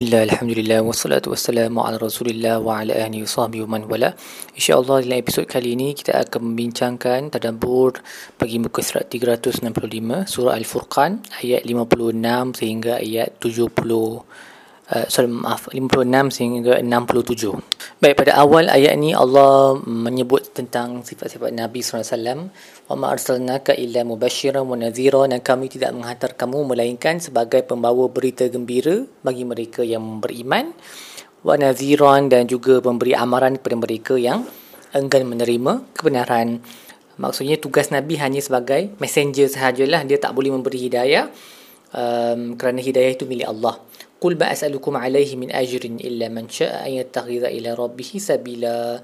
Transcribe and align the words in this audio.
Alhamdulillah, 0.00 0.32
Alhamdulillah, 0.32 0.80
wassalatu 0.80 1.28
wassalamu 1.28 1.84
ala 1.84 2.00
rasulillah 2.00 2.56
wa 2.56 2.80
ala 2.80 2.96
ahli 3.04 3.20
wa 3.20 3.28
sahbihi 3.28 3.68
wa 3.68 3.76
man 3.76 3.84
wala. 3.84 4.16
InsyaAllah 4.56 5.04
dalam 5.04 5.20
episod 5.20 5.44
kali 5.44 5.76
ini 5.76 5.92
kita 5.92 6.16
akan 6.24 6.40
membincangkan 6.40 7.28
tadabbur 7.28 8.00
bagi 8.40 8.56
muka 8.56 8.80
surat 8.80 9.12
365 9.12 9.60
surah 10.24 10.56
Al-Furqan 10.56 11.20
ayat 11.44 11.68
56 11.68 12.16
sehingga 12.56 12.96
ayat 12.96 13.44
70 13.44 14.24
Uh, 14.90 15.06
sorry 15.06 15.30
maaf 15.30 15.70
56 15.70 16.02
sehingga 16.34 16.82
67 16.82 18.02
baik 18.02 18.26
pada 18.26 18.34
awal 18.42 18.66
ayat 18.66 18.98
ni 18.98 19.14
Allah 19.14 19.78
menyebut 19.86 20.50
tentang 20.50 21.06
sifat-sifat 21.06 21.54
Nabi 21.54 21.78
SAW 21.78 22.50
wa 22.90 22.94
ma 22.98 23.14
arsalnaka 23.14 23.70
illa 23.78 24.02
mubashiran 24.02 24.66
wa 24.66 24.74
nadhira 24.74 25.30
dan 25.30 25.38
kami 25.46 25.70
tidak 25.70 25.94
menghantar 25.94 26.34
kamu 26.34 26.74
melainkan 26.74 27.22
sebagai 27.22 27.62
pembawa 27.62 28.10
berita 28.10 28.50
gembira 28.50 29.06
bagi 29.22 29.46
mereka 29.46 29.86
yang 29.86 30.18
beriman. 30.18 30.74
Wa 31.46 31.54
nadhiran 31.54 32.26
dan 32.26 32.50
juga 32.50 32.82
memberi 32.82 33.14
amaran 33.14 33.62
kepada 33.62 33.78
mereka 33.78 34.18
yang 34.18 34.42
enggan 34.90 35.22
menerima 35.22 35.86
kebenaran. 35.94 36.66
Maksudnya 37.14 37.62
tugas 37.62 37.94
Nabi 37.94 38.18
hanya 38.18 38.42
sebagai 38.42 38.90
messenger 38.98 39.46
sahajalah. 39.46 40.02
Dia 40.02 40.18
tak 40.18 40.34
boleh 40.34 40.50
memberi 40.50 40.90
hidayah 40.90 41.30
um, 41.94 42.58
kerana 42.58 42.82
hidayah 42.82 43.14
itu 43.14 43.22
milik 43.22 43.46
Allah 43.46 43.78
Qul 44.20 44.36
ma 44.36 44.52
as'alukum 44.52 45.00
alaihi 45.00 45.32
min 45.40 45.48
ajrin 45.48 45.96
illa 45.96 46.28
man 46.28 46.44
syaa 46.44 46.84
an 46.84 46.92
yattakhidha 46.92 47.48
ila 47.56 47.72
rabbih 47.72 48.20
sabila 48.20 49.00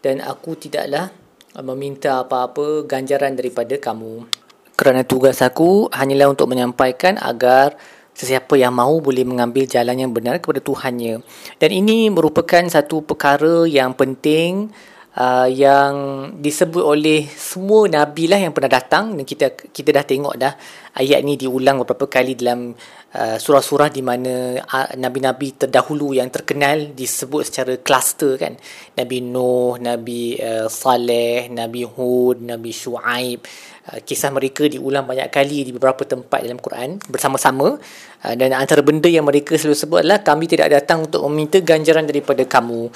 dan 0.00 0.24
aku 0.24 0.56
tidaklah 0.56 1.12
meminta 1.60 2.24
apa-apa 2.24 2.88
ganjaran 2.88 3.36
daripada 3.36 3.76
kamu. 3.76 4.24
Kerana 4.72 5.04
tugas 5.04 5.44
aku 5.44 5.92
hanyalah 5.92 6.32
untuk 6.32 6.48
menyampaikan 6.48 7.20
agar 7.20 7.76
sesiapa 8.16 8.56
yang 8.56 8.72
mahu 8.72 9.04
boleh 9.04 9.28
mengambil 9.28 9.68
jalan 9.68 10.00
yang 10.00 10.16
benar 10.16 10.40
kepada 10.40 10.64
Tuhannya. 10.64 11.20
Dan 11.60 11.70
ini 11.70 12.08
merupakan 12.08 12.64
satu 12.64 13.04
perkara 13.04 13.68
yang 13.68 13.92
penting 13.92 14.72
uh, 15.18 15.48
yang 15.50 15.92
disebut 16.38 16.82
oleh 16.82 17.26
semua 17.26 17.86
nabi 17.86 18.26
lah 18.26 18.38
yang 18.42 18.52
pernah 18.54 18.70
datang. 18.70 19.14
Dan 19.14 19.24
kita 19.26 19.54
kita 19.54 19.90
dah 19.94 20.04
tengok 20.04 20.34
dah 20.34 20.52
ayat 20.98 21.22
ni 21.22 21.38
diulang 21.38 21.82
beberapa 21.82 22.06
kali 22.10 22.38
dalam 22.38 22.74
uh, 23.14 23.36
surah-surah 23.38 23.90
di 23.90 24.02
mana 24.02 24.58
uh, 24.58 24.94
nabi-nabi 24.98 25.54
terdahulu 25.58 26.14
yang 26.14 26.30
terkenal 26.30 26.94
disebut 26.94 27.42
secara 27.46 27.72
kluster 27.78 28.38
kan. 28.38 28.58
Nabi 28.98 29.22
Nuh 29.22 29.78
nabi 29.78 30.38
uh, 30.38 30.66
Saleh 30.70 31.50
nabi 31.50 31.86
Hud 31.86 32.42
nabi 32.42 32.70
Shu'aib. 32.74 33.42
Uh, 33.84 34.00
kisah 34.00 34.32
mereka 34.32 34.64
diulang 34.64 35.04
banyak 35.04 35.28
kali 35.28 35.60
di 35.60 35.70
beberapa 35.76 36.08
tempat 36.08 36.40
dalam 36.40 36.56
Quran 36.56 36.96
bersama-sama. 37.04 37.76
Uh, 38.24 38.34
dan 38.34 38.56
antara 38.56 38.80
benda 38.80 39.12
yang 39.12 39.28
mereka 39.28 39.60
selalu 39.60 39.76
sebut 39.76 39.98
adalah 40.00 40.24
kami 40.24 40.48
tidak 40.48 40.72
datang 40.72 41.04
untuk 41.04 41.20
meminta 41.28 41.60
ganjaran 41.60 42.08
daripada 42.08 42.48
kamu 42.48 42.88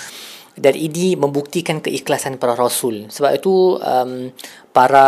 dan 0.59 0.75
ini 0.75 1.15
membuktikan 1.15 1.79
keikhlasan 1.79 2.37
para 2.37 2.59
rasul. 2.59 3.07
Sebab 3.07 3.31
itu 3.39 3.79
um, 3.79 4.35
para 4.75 5.07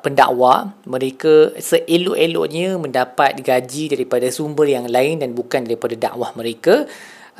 pendakwa 0.00 0.78
mereka 0.86 1.50
seelok-eloknya 1.58 2.78
mendapat 2.78 3.42
gaji 3.42 3.92
daripada 3.92 4.30
sumber 4.30 4.70
yang 4.70 4.86
lain 4.86 5.20
dan 5.20 5.34
bukan 5.34 5.66
daripada 5.66 5.98
dakwah 5.98 6.30
mereka 6.38 6.86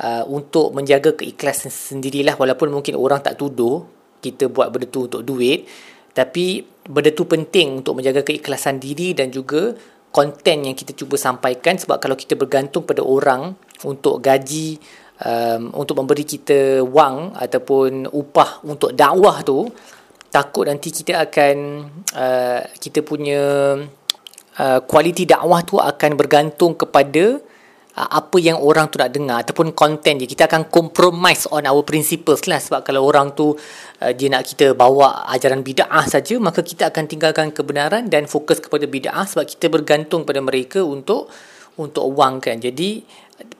uh, 0.03 0.23
untuk 0.27 0.75
menjaga 0.75 1.15
keikhlasan 1.15 1.71
sendirilah 1.71 2.35
walaupun 2.35 2.67
mungkin 2.67 2.99
orang 2.99 3.23
tak 3.23 3.39
tuduh 3.39 3.87
kita 4.19 4.51
buat 4.51 4.67
benda 4.69 4.87
tu 4.91 5.07
untuk 5.07 5.23
duit 5.23 5.63
tapi 6.11 6.65
benda 6.83 7.13
tu 7.13 7.29
penting 7.29 7.85
untuk 7.85 7.95
menjaga 7.95 8.25
keikhlasan 8.25 8.81
diri 8.81 9.13
dan 9.13 9.29
juga 9.29 9.77
konten 10.09 10.65
yang 10.65 10.73
kita 10.73 10.97
cuba 10.97 11.13
sampaikan. 11.13 11.77
Sebab 11.77 12.01
kalau 12.01 12.17
kita 12.17 12.33
bergantung 12.33 12.89
pada 12.89 13.05
orang 13.05 13.53
untuk 13.85 14.17
gaji 14.17 14.81
um, 15.23 15.73
untuk 15.73 15.97
memberi 15.97 16.27
kita 16.27 16.85
wang 16.85 17.33
ataupun 17.33 18.11
upah 18.11 18.61
untuk 18.67 18.93
dakwah 18.93 19.41
tu 19.41 19.65
takut 20.27 20.67
nanti 20.67 20.91
kita 20.91 21.25
akan 21.25 21.55
uh, 22.13 22.61
kita 22.77 23.01
punya 23.01 23.73
uh, 24.59 24.79
kualiti 24.85 25.23
dakwah 25.23 25.63
tu 25.63 25.79
akan 25.79 26.11
bergantung 26.19 26.75
kepada 26.77 27.39
uh, 27.97 28.09
apa 28.11 28.37
yang 28.37 28.59
orang 28.59 28.91
tu 28.91 28.99
nak 29.01 29.09
dengar 29.09 29.41
ataupun 29.41 29.73
konten 29.73 30.19
dia. 30.19 30.27
Kita 30.29 30.45
akan 30.45 30.69
compromise 30.69 31.47
on 31.49 31.65
our 31.65 31.81
principles 31.81 32.45
lah. 32.45 32.59
Sebab 32.59 32.83
kalau 32.85 33.07
orang 33.07 33.33
tu 33.33 33.55
uh, 33.55 34.11
dia 34.13 34.27
nak 34.29 34.45
kita 34.45 34.75
bawa 34.77 35.25
ajaran 35.31 35.63
bid'ah 35.63 36.05
saja 36.05 36.37
maka 36.37 36.61
kita 36.61 36.91
akan 36.91 37.07
tinggalkan 37.07 37.49
kebenaran 37.55 38.11
dan 38.11 38.29
fokus 38.29 38.59
kepada 38.59 38.85
bid'ah 38.85 39.25
sebab 39.25 39.47
kita 39.47 39.71
bergantung 39.71 40.27
pada 40.27 40.43
mereka 40.43 40.83
untuk 40.83 41.31
untuk 41.77 42.09
wang 42.17 42.41
kan 42.41 42.57
jadi 42.57 43.05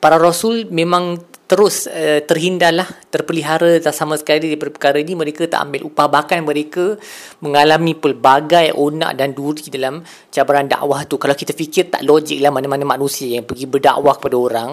para 0.01 0.17
rasul 0.17 0.65
memang 0.73 1.21
terus 1.47 1.87
uh, 1.87 2.19
terhindarlah 2.27 2.85
terpelihara 3.07 3.79
tak 3.79 3.95
sama 3.95 4.19
sekali 4.19 4.51
di 4.51 4.59
perkara 4.59 4.99
ini 4.99 5.15
mereka 5.15 5.47
tak 5.47 5.63
ambil 5.63 5.87
upah. 5.87 6.07
Bahkan 6.11 6.43
mereka 6.43 6.99
mengalami 7.39 7.95
pelbagai 7.95 8.75
onak 8.75 9.15
dan 9.15 9.31
duri 9.31 9.65
dalam 9.71 10.03
cabaran 10.29 10.67
dakwah 10.67 11.07
tu. 11.07 11.15
Kalau 11.15 11.33
kita 11.33 11.55
fikir 11.55 11.87
tak 11.87 12.03
logik 12.03 12.37
lah 12.43 12.51
mana-mana 12.51 12.83
manusia 12.83 13.31
yang 13.39 13.47
pergi 13.47 13.65
berdakwah 13.65 14.19
kepada 14.19 14.35
orang. 14.35 14.71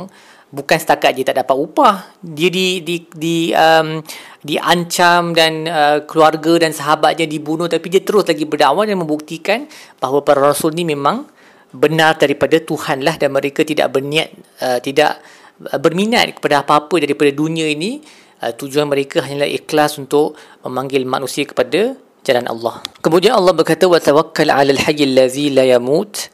Bukan 0.55 0.79
setakat 0.79 1.19
dia 1.19 1.25
tak 1.31 1.43
dapat 1.47 1.57
upah. 1.57 1.97
Dia 2.23 2.51
di 2.51 2.83
di 2.83 3.07
di 3.11 3.51
um, 3.55 3.99
diancam 4.43 5.35
dan 5.35 5.67
uh, 5.67 5.99
keluarga 6.07 6.63
dan 6.63 6.71
sahabatnya 6.75 7.27
dibunuh. 7.27 7.71
Tapi 7.71 7.87
dia 7.89 8.03
terus 8.03 8.27
lagi 8.27 8.47
berdakwah 8.47 8.87
dan 8.87 8.99
membuktikan 8.99 9.67
bahawa 10.03 10.27
para 10.27 10.43
rasul 10.43 10.75
ni 10.75 10.87
memang 10.87 11.27
benar 11.75 12.15
daripada 12.15 12.63
Tuhan 12.63 13.03
lah 13.03 13.19
dan 13.19 13.35
mereka 13.35 13.67
tidak 13.67 13.91
berniat 13.91 14.31
uh, 14.63 14.79
tidak 14.79 15.19
berminat 15.59 16.39
kepada 16.39 16.67
apa-apa 16.67 16.99
daripada 16.99 17.31
dunia 17.31 17.67
ini 17.71 18.03
uh, 18.43 18.53
tujuan 18.55 18.91
mereka 18.91 19.23
hanyalah 19.23 19.47
ikhlas 19.47 19.97
untuk 20.03 20.35
memanggil 20.67 21.07
manusia 21.07 21.47
kepada 21.47 21.95
jalan 22.25 22.47
Allah. 22.49 22.81
Kemudian 23.05 23.37
Allah 23.37 23.53
berkata 23.53 23.87
wa 23.87 24.01
tawakkal 24.01 24.51
'alal 24.51 24.81
hayyil 24.81 25.15
ladzi 25.15 25.53
la 25.53 25.63
yamut 25.69 26.33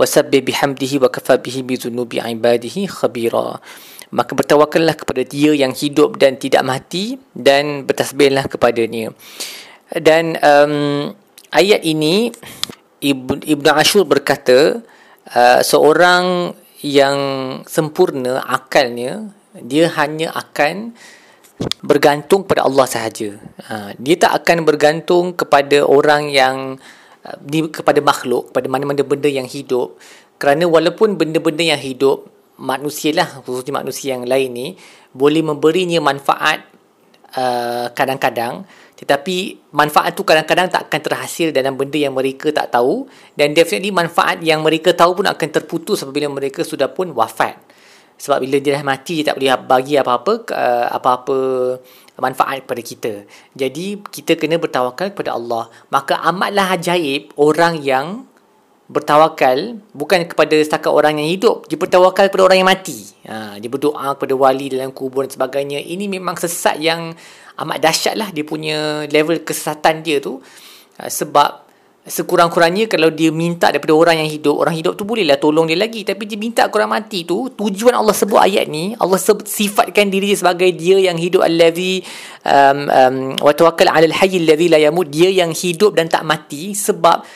wasabbih 0.00 0.44
bihamdihi 0.46 1.02
wa 1.02 1.10
kafa 1.10 1.36
bihi 1.42 1.66
bi 1.66 1.76
dhunubi 1.76 2.22
'ibadihi 2.22 2.88
khabira. 2.88 3.60
Maka 4.14 4.38
bertawakallah 4.38 4.94
kepada 4.94 5.26
Dia 5.26 5.50
yang 5.50 5.74
hidup 5.74 6.22
dan 6.22 6.38
tidak 6.38 6.62
mati 6.62 7.18
dan 7.34 7.82
bertasbihlah 7.82 8.46
kepadanya. 8.46 9.10
Dan 9.90 10.38
um, 10.38 11.10
ayat 11.50 11.82
ini 11.82 12.30
Ibn, 13.02 13.42
Ibn 13.42 13.66
Ashur 13.74 14.06
berkata 14.06 14.78
uh, 15.34 15.60
seorang 15.60 16.54
yang 16.84 17.18
sempurna 17.64 18.44
akalnya 18.44 19.32
dia 19.56 19.88
hanya 19.96 20.32
akan 20.36 20.92
bergantung 21.80 22.44
pada 22.44 22.68
Allah 22.68 22.84
sahaja. 22.84 23.40
Ha, 23.68 23.96
dia 23.96 24.16
tak 24.20 24.44
akan 24.44 24.68
bergantung 24.68 25.32
kepada 25.32 25.88
orang 25.88 26.28
yang 26.28 26.76
uh, 27.24 27.36
di, 27.40 27.64
kepada 27.72 28.04
makhluk, 28.04 28.52
kepada 28.52 28.66
mana-mana 28.68 29.00
benda 29.00 29.28
yang 29.30 29.48
hidup. 29.48 29.96
Kerana 30.36 30.68
walaupun 30.68 31.16
benda-benda 31.16 31.64
yang 31.64 31.80
hidup, 31.80 32.28
manusia 32.60 33.16
lah, 33.16 33.40
khususnya 33.40 33.80
manusia 33.80 34.20
yang 34.20 34.28
lain 34.28 34.52
ni, 34.52 34.68
boleh 35.16 35.40
memberinya 35.40 35.96
manfaat 36.04 36.60
uh, 37.40 37.88
kadang-kadang, 37.96 38.68
tetapi 38.96 39.68
manfaat 39.76 40.16
tu 40.16 40.24
kadang-kadang 40.24 40.72
tak 40.72 40.88
akan 40.88 41.00
terhasil 41.04 41.52
dalam 41.52 41.76
benda 41.76 42.00
yang 42.00 42.16
mereka 42.16 42.48
tak 42.48 42.72
tahu 42.72 43.04
dan 43.36 43.52
definitely 43.52 43.92
manfaat 43.92 44.40
yang 44.40 44.64
mereka 44.64 44.96
tahu 44.96 45.20
pun 45.20 45.28
akan 45.28 45.48
terputus 45.52 46.00
apabila 46.00 46.32
mereka 46.32 46.64
sudah 46.64 46.88
pun 46.88 47.12
wafat. 47.12 47.60
Sebab 48.16 48.40
bila 48.40 48.56
dia 48.56 48.80
dah 48.80 48.84
mati 48.88 49.20
dia 49.20 49.28
tak 49.28 49.36
boleh 49.36 49.52
bagi 49.68 50.00
apa-apa 50.00 50.32
uh, 50.48 50.86
apa-apa 50.96 51.36
manfaat 52.16 52.64
kepada 52.64 52.80
kita. 52.80 53.12
Jadi 53.52 54.00
kita 54.08 54.40
kena 54.40 54.56
bertawakal 54.56 55.12
kepada 55.12 55.36
Allah. 55.36 55.68
Maka 55.92 56.24
amatlah 56.24 56.80
ajaib 56.80 57.36
orang 57.36 57.84
yang 57.84 58.24
bertawakal 58.86 59.82
bukan 59.90 60.30
kepada 60.30 60.54
setakat 60.62 60.94
orang 60.94 61.18
yang 61.18 61.26
hidup 61.26 61.66
dia 61.66 61.74
bertawakal 61.74 62.30
kepada 62.30 62.46
orang 62.46 62.62
yang 62.62 62.70
mati 62.70 63.02
ha, 63.26 63.58
dia 63.58 63.66
berdoa 63.66 64.14
kepada 64.14 64.34
wali 64.38 64.70
dalam 64.70 64.94
kubur 64.94 65.26
dan 65.26 65.34
sebagainya 65.34 65.82
ini 65.82 66.06
memang 66.06 66.38
sesat 66.38 66.78
yang 66.78 67.10
amat 67.60 67.78
dahsyat 67.80 68.14
lah 68.16 68.28
dia 68.32 68.44
punya 68.44 69.08
level 69.08 69.40
kesesatan 69.40 70.04
dia 70.04 70.20
tu. 70.20 70.40
Uh, 70.96 71.10
sebab 71.10 71.66
sekurang-kurangnya 72.06 72.86
kalau 72.86 73.10
dia 73.10 73.34
minta 73.34 73.66
daripada 73.66 73.90
orang 73.90 74.22
yang 74.22 74.30
hidup 74.30 74.54
orang 74.54 74.78
hidup 74.78 74.94
tu 74.94 75.02
bolehlah 75.02 75.42
tolong 75.42 75.66
dia 75.66 75.74
lagi. 75.74 76.06
Tapi 76.06 76.22
dia 76.22 76.38
minta 76.38 76.62
orang 76.70 77.02
mati 77.02 77.26
tu 77.26 77.50
tujuan 77.50 77.98
Allah 77.98 78.14
sebut 78.14 78.38
ayat 78.38 78.70
ni 78.70 78.94
Allah 78.94 79.18
sebut, 79.18 79.42
sifatkan 79.42 80.06
diri 80.06 80.30
dia 80.30 80.38
sebagai 80.38 80.70
dia 80.70 81.02
yang 81.02 81.18
hidup 81.18 81.42
allazi 81.42 82.06
um, 82.46 82.78
um, 82.86 83.16
wa 83.42 83.50
tawakkal 83.50 83.90
'alal 83.90 84.14
hayy 84.14 84.38
allazi 84.38 84.66
la 84.70 84.78
yamut. 84.78 85.10
Dia 85.10 85.34
yang 85.34 85.50
hidup 85.50 85.98
dan 85.98 86.06
tak 86.06 86.22
mati 86.22 86.78
sebab 86.78 87.26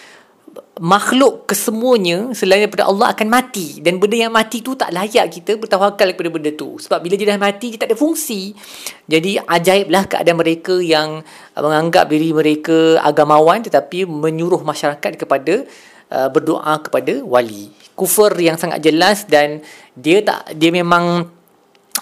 makhluk 0.80 1.44
kesemuanya 1.44 2.32
selain 2.32 2.64
daripada 2.64 2.88
Allah 2.88 3.12
akan 3.12 3.28
mati. 3.28 3.84
Dan 3.84 4.00
benda 4.00 4.16
yang 4.16 4.32
mati 4.32 4.64
tu 4.64 4.72
tak 4.72 4.88
layak 4.96 5.28
kita 5.28 5.60
bertawakal 5.60 6.16
kepada 6.16 6.32
benda 6.32 6.50
tu. 6.56 6.80
Sebab 6.80 7.04
bila 7.04 7.20
dia 7.20 7.28
dah 7.28 7.36
mati 7.36 7.76
dia 7.76 7.78
tak 7.84 7.92
ada 7.92 7.98
fungsi. 8.00 8.56
Jadi 9.04 9.36
ajaiblah 9.36 10.08
keadaan 10.08 10.40
mereka 10.40 10.80
yang 10.80 11.20
menganggap 11.52 12.08
diri 12.08 12.32
mereka 12.32 12.96
agamawan 13.04 13.60
tetapi 13.60 14.08
menyuruh 14.08 14.64
masyarakat 14.64 15.20
kepada 15.20 15.68
uh, 16.08 16.28
berdoa 16.32 16.80
kepada 16.80 17.20
wali. 17.28 17.68
Kufur 17.92 18.32
yang 18.40 18.56
sangat 18.56 18.80
jelas 18.80 19.28
dan 19.28 19.60
dia 19.92 20.24
tak 20.24 20.56
dia 20.56 20.72
memang 20.72 21.28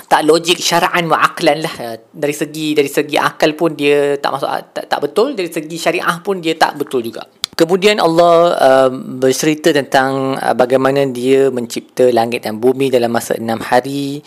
tak 0.06 0.22
logik 0.22 0.62
syara'an 0.62 1.10
wa 1.10 1.18
aklan 1.18 1.66
lah. 1.66 1.74
Uh, 1.82 1.96
dari 2.14 2.30
segi 2.30 2.78
dari 2.78 2.86
segi 2.86 3.18
akal 3.18 3.58
pun 3.58 3.74
dia 3.74 4.14
tak 4.22 4.38
masuk 4.38 4.50
tak, 4.70 4.86
tak 4.86 5.00
betul. 5.02 5.34
Dari 5.34 5.50
segi 5.50 5.74
syariah 5.74 6.22
pun 6.22 6.38
dia 6.38 6.54
tak 6.54 6.78
betul 6.78 7.02
juga 7.02 7.26
Kemudian 7.58 7.98
Allah 7.98 8.54
uh, 8.54 8.90
bercerita 8.94 9.74
tentang 9.74 10.38
uh, 10.38 10.54
bagaimana 10.54 11.02
dia 11.10 11.50
mencipta 11.50 12.06
langit 12.14 12.46
dan 12.46 12.62
bumi 12.62 12.86
dalam 12.86 13.10
masa 13.10 13.34
enam 13.34 13.58
hari. 13.58 14.22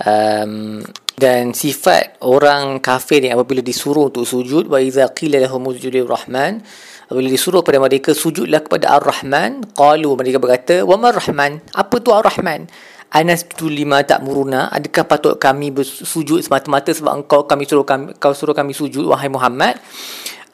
Um, 0.00 0.78
dan 1.20 1.52
sifat 1.52 2.16
orang 2.24 2.80
kafir 2.80 3.20
yang 3.20 3.36
apabila 3.36 3.60
disuruh 3.60 4.08
untuk 4.08 4.24
sujud 4.24 4.72
wa 4.72 4.80
iza 4.80 5.04
qila 5.12 5.36
lahum 5.36 5.68
sujudur 5.68 6.08
rahman 6.08 6.64
apabila 7.04 7.28
disuruh 7.28 7.60
pada 7.60 7.76
mereka 7.76 8.16
sujudlah 8.16 8.64
kepada 8.64 8.96
ar-rahman. 8.96 9.66
Qalu 9.76 10.08
mereka 10.16 10.40
berkata 10.40 10.86
wa 10.86 10.96
mar 10.96 11.12
rahman 11.18 11.60
apa 11.74 12.00
tu 12.00 12.14
ar-rahman? 12.14 12.70
Anas 13.10 13.42
tu 13.44 13.66
lima 13.66 14.00
tak 14.06 14.22
muruna. 14.22 14.70
Adakah 14.70 15.04
patut 15.10 15.34
kami 15.42 15.74
bersujud 15.74 16.46
semata-mata 16.46 16.94
Sebab 16.94 17.10
engkau 17.18 17.42
kami 17.42 17.66
suruh 17.66 17.82
kami, 17.82 18.14
kau 18.22 18.30
suruh 18.30 18.54
kami 18.54 18.70
sujud 18.70 19.02
Wahai 19.02 19.26
Muhammad 19.26 19.82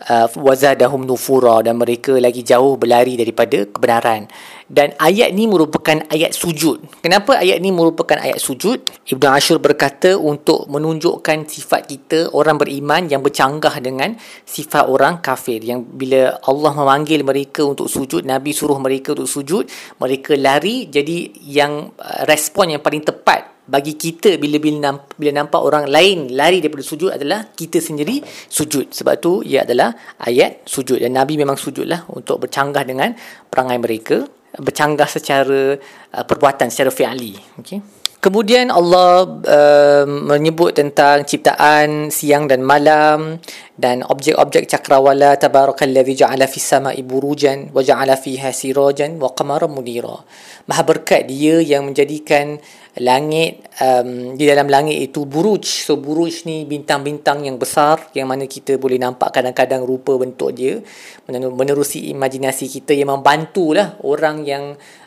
uh, 0.05 0.29
wazadahum 0.37 1.09
nufura 1.09 1.65
dan 1.65 1.81
mereka 1.81 2.17
lagi 2.21 2.45
jauh 2.45 2.77
berlari 2.77 3.17
daripada 3.17 3.65
kebenaran. 3.65 4.29
Dan 4.67 4.99
ayat 4.99 5.31
ni 5.31 5.47
merupakan 5.47 6.03
ayat 6.11 6.35
sujud. 6.35 6.83
Kenapa 6.99 7.39
ayat 7.39 7.63
ni 7.63 7.71
merupakan 7.71 8.19
ayat 8.19 8.43
sujud? 8.43 8.83
Ibnu 9.07 9.27
Ashur 9.31 9.63
berkata 9.63 10.19
untuk 10.19 10.67
menunjukkan 10.67 11.47
sifat 11.47 11.87
kita 11.87 12.35
orang 12.35 12.59
beriman 12.59 13.07
yang 13.07 13.23
bercanggah 13.23 13.79
dengan 13.79 14.19
sifat 14.43 14.91
orang 14.91 15.23
kafir. 15.23 15.63
Yang 15.63 15.87
bila 15.95 16.43
Allah 16.43 16.73
memanggil 16.75 17.23
mereka 17.23 17.63
untuk 17.63 17.87
sujud 17.87 18.27
Nabi 18.27 18.51
suruh 18.51 18.83
mereka 18.83 19.15
untuk 19.15 19.31
sujud 19.31 19.71
mereka 20.03 20.35
lari. 20.35 20.91
Jadi 20.91 21.47
yang 21.47 21.95
uh, 21.95 22.27
respon 22.27 22.75
yang 22.75 22.83
paling 22.83 23.07
tepat 23.07 23.56
bagi 23.67 23.99
kita 23.99 24.39
bila 24.39 24.63
bila 24.63 24.91
nampak, 24.91 25.19
bila 25.19 25.31
nampak 25.43 25.61
orang 25.61 25.85
lain 25.91 26.31
lari 26.33 26.63
daripada 26.63 26.87
sujud 26.87 27.11
adalah 27.11 27.51
kita 27.51 27.83
sendiri 27.83 28.23
sujud. 28.47 28.95
Sebab 28.95 29.15
tu 29.19 29.43
ia 29.43 29.67
adalah 29.67 29.93
ayat 30.23 30.65
sujud. 30.67 31.03
Dan 31.03 31.19
nabi 31.19 31.35
memang 31.35 31.59
sujudlah 31.59 32.07
untuk 32.15 32.47
bercanggah 32.47 32.87
dengan 32.87 33.13
perangai 33.51 33.79
mereka 33.83 34.23
bercanggah 34.57 35.05
secara 35.05 35.77
uh, 36.17 36.25
perbuatan 36.25 36.73
secara 36.73 36.89
fi'ali. 36.89 37.37
Okey 37.61 38.07
Kemudian 38.17 38.75
Allah 38.75 39.29
uh, 39.29 40.03
menyebut 40.09 40.75
tentang 40.75 41.23
ciptaan 41.23 42.11
siang 42.11 42.51
dan 42.51 42.59
malam 42.59 43.39
dan 43.79 44.03
objek-objek 44.03 44.67
cakrawala 44.67 45.39
tabarakalladzi 45.39 46.27
ja'ala 46.27 46.51
fis 46.51 46.67
sama'i 46.67 47.07
burujan 47.07 47.71
wa 47.71 47.87
ja'ala 47.87 48.19
fiha 48.19 48.51
sirajan 48.51 49.23
wa 49.23 49.31
qamaran 49.31 49.71
munira. 49.71 50.27
Maha 50.67 50.83
berkat 50.83 51.31
dia 51.31 51.63
yang 51.63 51.93
menjadikan 51.93 52.59
langit 52.97 53.61
um, 53.83 54.33
di 54.39 54.49
dalam 54.49 54.73
langit 54.73 54.97
itu 54.97 55.29
buruj. 55.29 55.85
So 55.85 56.01
buruj 56.01 56.49
ni 56.49 56.65
bintang-bintang 56.65 57.45
yang 57.45 57.61
besar 57.61 58.09
yang 58.17 58.29
mana 58.29 58.49
kita 58.49 58.81
boleh 58.81 58.97
nampak 58.97 59.37
kadang-kadang 59.37 59.85
rupa 59.85 60.17
bentuk 60.17 60.57
dia 60.57 60.81
menerusi 61.29 62.09
imajinasi 62.15 62.73
kita 62.81 62.97
yang 62.97 63.13
membantulah 63.13 64.01
orang 64.05 64.47
yang 64.47 64.65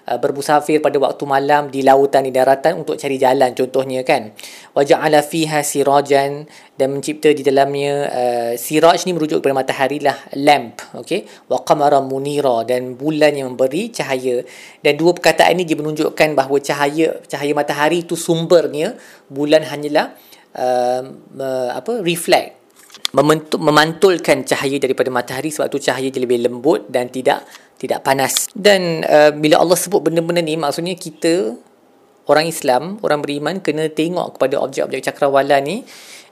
Uh, 0.09 0.17
bermusafir 0.17 0.81
pada 0.81 0.97
waktu 0.97 1.21
malam 1.29 1.69
di 1.69 1.85
lautan 1.85 2.25
di 2.25 2.33
daratan 2.33 2.81
untuk 2.81 2.97
cari 2.97 3.21
jalan 3.21 3.53
contohnya 3.53 4.01
kan 4.01 4.33
waja'ala 4.73 5.21
fiha 5.21 5.61
sirajan 5.61 6.49
dan 6.79 6.95
mencipta 6.95 7.35
di 7.35 7.43
dalamnya 7.43 8.07
uh, 8.07 8.51
siraj 8.55 9.03
ni 9.03 9.11
merujuk 9.11 9.43
kepada 9.43 9.51
matahari 9.51 9.99
lah 9.99 10.15
lamp 10.39 10.79
okey 11.03 11.27
wa 11.51 11.59
qamara 11.67 11.99
munira 11.99 12.63
dan 12.63 12.95
bulan 12.95 13.35
yang 13.35 13.51
memberi 13.51 13.91
cahaya. 13.91 14.47
Dan 14.79 14.95
dua 14.95 15.11
perkataan 15.11 15.59
ini 15.59 15.67
dia 15.67 15.75
menunjukkan 15.75 16.39
bahawa 16.39 16.57
cahaya 16.63 17.19
cahaya 17.27 17.51
matahari 17.51 18.07
itu 18.07 18.15
sumbernya. 18.15 18.95
Bulan 19.27 19.67
hanyalah 19.67 20.15
uh, 20.55 21.03
uh, 21.35 21.69
apa 21.75 21.99
reflect. 21.99 22.55
Mementul, 23.09 23.59
memantulkan 23.59 24.45
cahaya 24.47 24.77
daripada 24.79 25.11
matahari 25.11 25.51
sebab 25.51 25.67
tu 25.67 25.81
cahaya 25.81 26.07
dia 26.07 26.21
lebih 26.23 26.47
lembut 26.47 26.87
dan 26.87 27.11
tidak 27.11 27.43
tidak 27.75 28.07
panas. 28.07 28.47
Dan 28.55 29.03
uh, 29.03 29.35
bila 29.35 29.59
Allah 29.59 29.75
sebut 29.75 29.99
benda-benda 29.99 30.39
ni 30.39 30.55
maksudnya 30.55 30.95
kita 30.95 31.59
orang 32.29 32.45
Islam 32.45 33.01
orang 33.01 33.19
beriman 33.25 33.57
kena 33.59 33.89
tengok 33.89 34.37
kepada 34.37 34.61
objek-objek 34.61 35.09
cakrawala 35.11 35.57
ni 35.59 35.83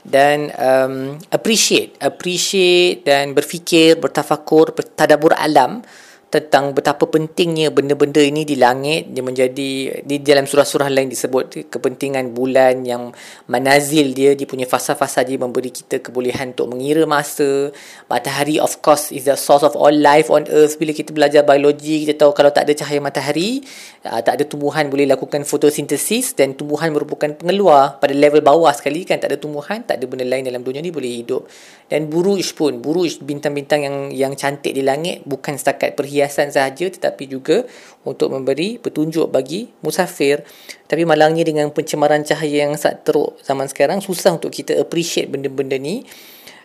dan 0.08 0.48
um, 0.56 1.20
appreciate 1.36 2.00
appreciate 2.00 3.04
dan 3.04 3.36
berfikir 3.36 4.00
bertafakur 4.00 4.72
bertadabur 4.72 5.36
alam 5.36 5.84
tentang 6.28 6.76
betapa 6.76 7.08
pentingnya 7.08 7.72
benda-benda 7.72 8.20
ini 8.20 8.44
di 8.44 8.60
langit. 8.60 9.08
Dia 9.16 9.24
menjadi 9.24 10.04
di 10.04 10.16
dalam 10.20 10.44
surah-surah 10.44 10.92
lain 10.92 11.08
disebut 11.08 11.72
kepentingan 11.72 12.36
bulan 12.36 12.84
yang 12.84 13.16
manazil 13.48 14.12
dia. 14.12 14.36
Dia 14.36 14.44
punya 14.44 14.68
fasa-fasa 14.68 15.24
dia 15.24 15.40
memberi 15.40 15.72
kita 15.72 16.04
kebolehan 16.04 16.52
untuk 16.52 16.76
mengira 16.76 17.08
masa. 17.08 17.72
Matahari 18.12 18.60
of 18.60 18.84
course 18.84 19.16
is 19.16 19.24
the 19.24 19.40
source 19.40 19.64
of 19.64 19.72
all 19.80 19.94
life 19.94 20.28
on 20.28 20.44
earth. 20.52 20.76
Bila 20.76 20.92
kita 20.92 21.16
belajar 21.16 21.48
biologi 21.48 22.04
kita 22.04 22.28
tahu 22.28 22.36
kalau 22.36 22.52
tak 22.52 22.68
ada 22.68 22.76
cahaya 22.76 23.00
matahari 23.00 23.64
uh, 24.04 24.20
tak 24.20 24.36
ada 24.36 24.44
tumbuhan 24.44 24.92
boleh 24.92 25.08
lakukan 25.08 25.48
fotosintesis 25.48 26.36
dan 26.36 26.60
tumbuhan 26.60 26.92
merupakan 26.92 27.32
pengeluar 27.40 28.04
pada 28.04 28.12
level 28.12 28.44
bawah 28.44 28.76
sekali 28.76 29.08
kan. 29.08 29.16
Tak 29.16 29.32
ada 29.32 29.40
tumbuhan 29.40 29.80
tak 29.88 30.04
ada 30.04 30.06
benda 30.12 30.28
lain 30.28 30.44
dalam 30.44 30.60
dunia 30.60 30.84
ni 30.84 30.92
boleh 30.92 31.24
hidup. 31.24 31.48
Dan 31.88 32.12
buruj 32.12 32.52
pun 32.52 32.84
buruj 32.84 33.24
bintang-bintang 33.24 33.88
yang 33.88 33.98
yang 34.12 34.34
cantik 34.36 34.76
di 34.76 34.84
langit 34.84 35.24
bukan 35.24 35.56
setakat 35.56 35.96
perhiasan 35.96 36.17
hiasan 36.18 36.50
sahaja 36.50 36.90
tetapi 36.90 37.30
juga 37.30 37.64
untuk 38.02 38.34
memberi 38.34 38.82
petunjuk 38.82 39.30
bagi 39.30 39.70
musafir. 39.86 40.42
Tapi 40.90 41.06
malangnya 41.06 41.46
dengan 41.46 41.70
pencemaran 41.70 42.26
cahaya 42.26 42.66
yang 42.66 42.74
sangat 42.74 43.06
teruk 43.06 43.38
zaman 43.46 43.70
sekarang 43.70 44.02
susah 44.02 44.36
untuk 44.36 44.50
kita 44.50 44.76
appreciate 44.82 45.30
benda-benda 45.30 45.78
ni. 45.78 46.04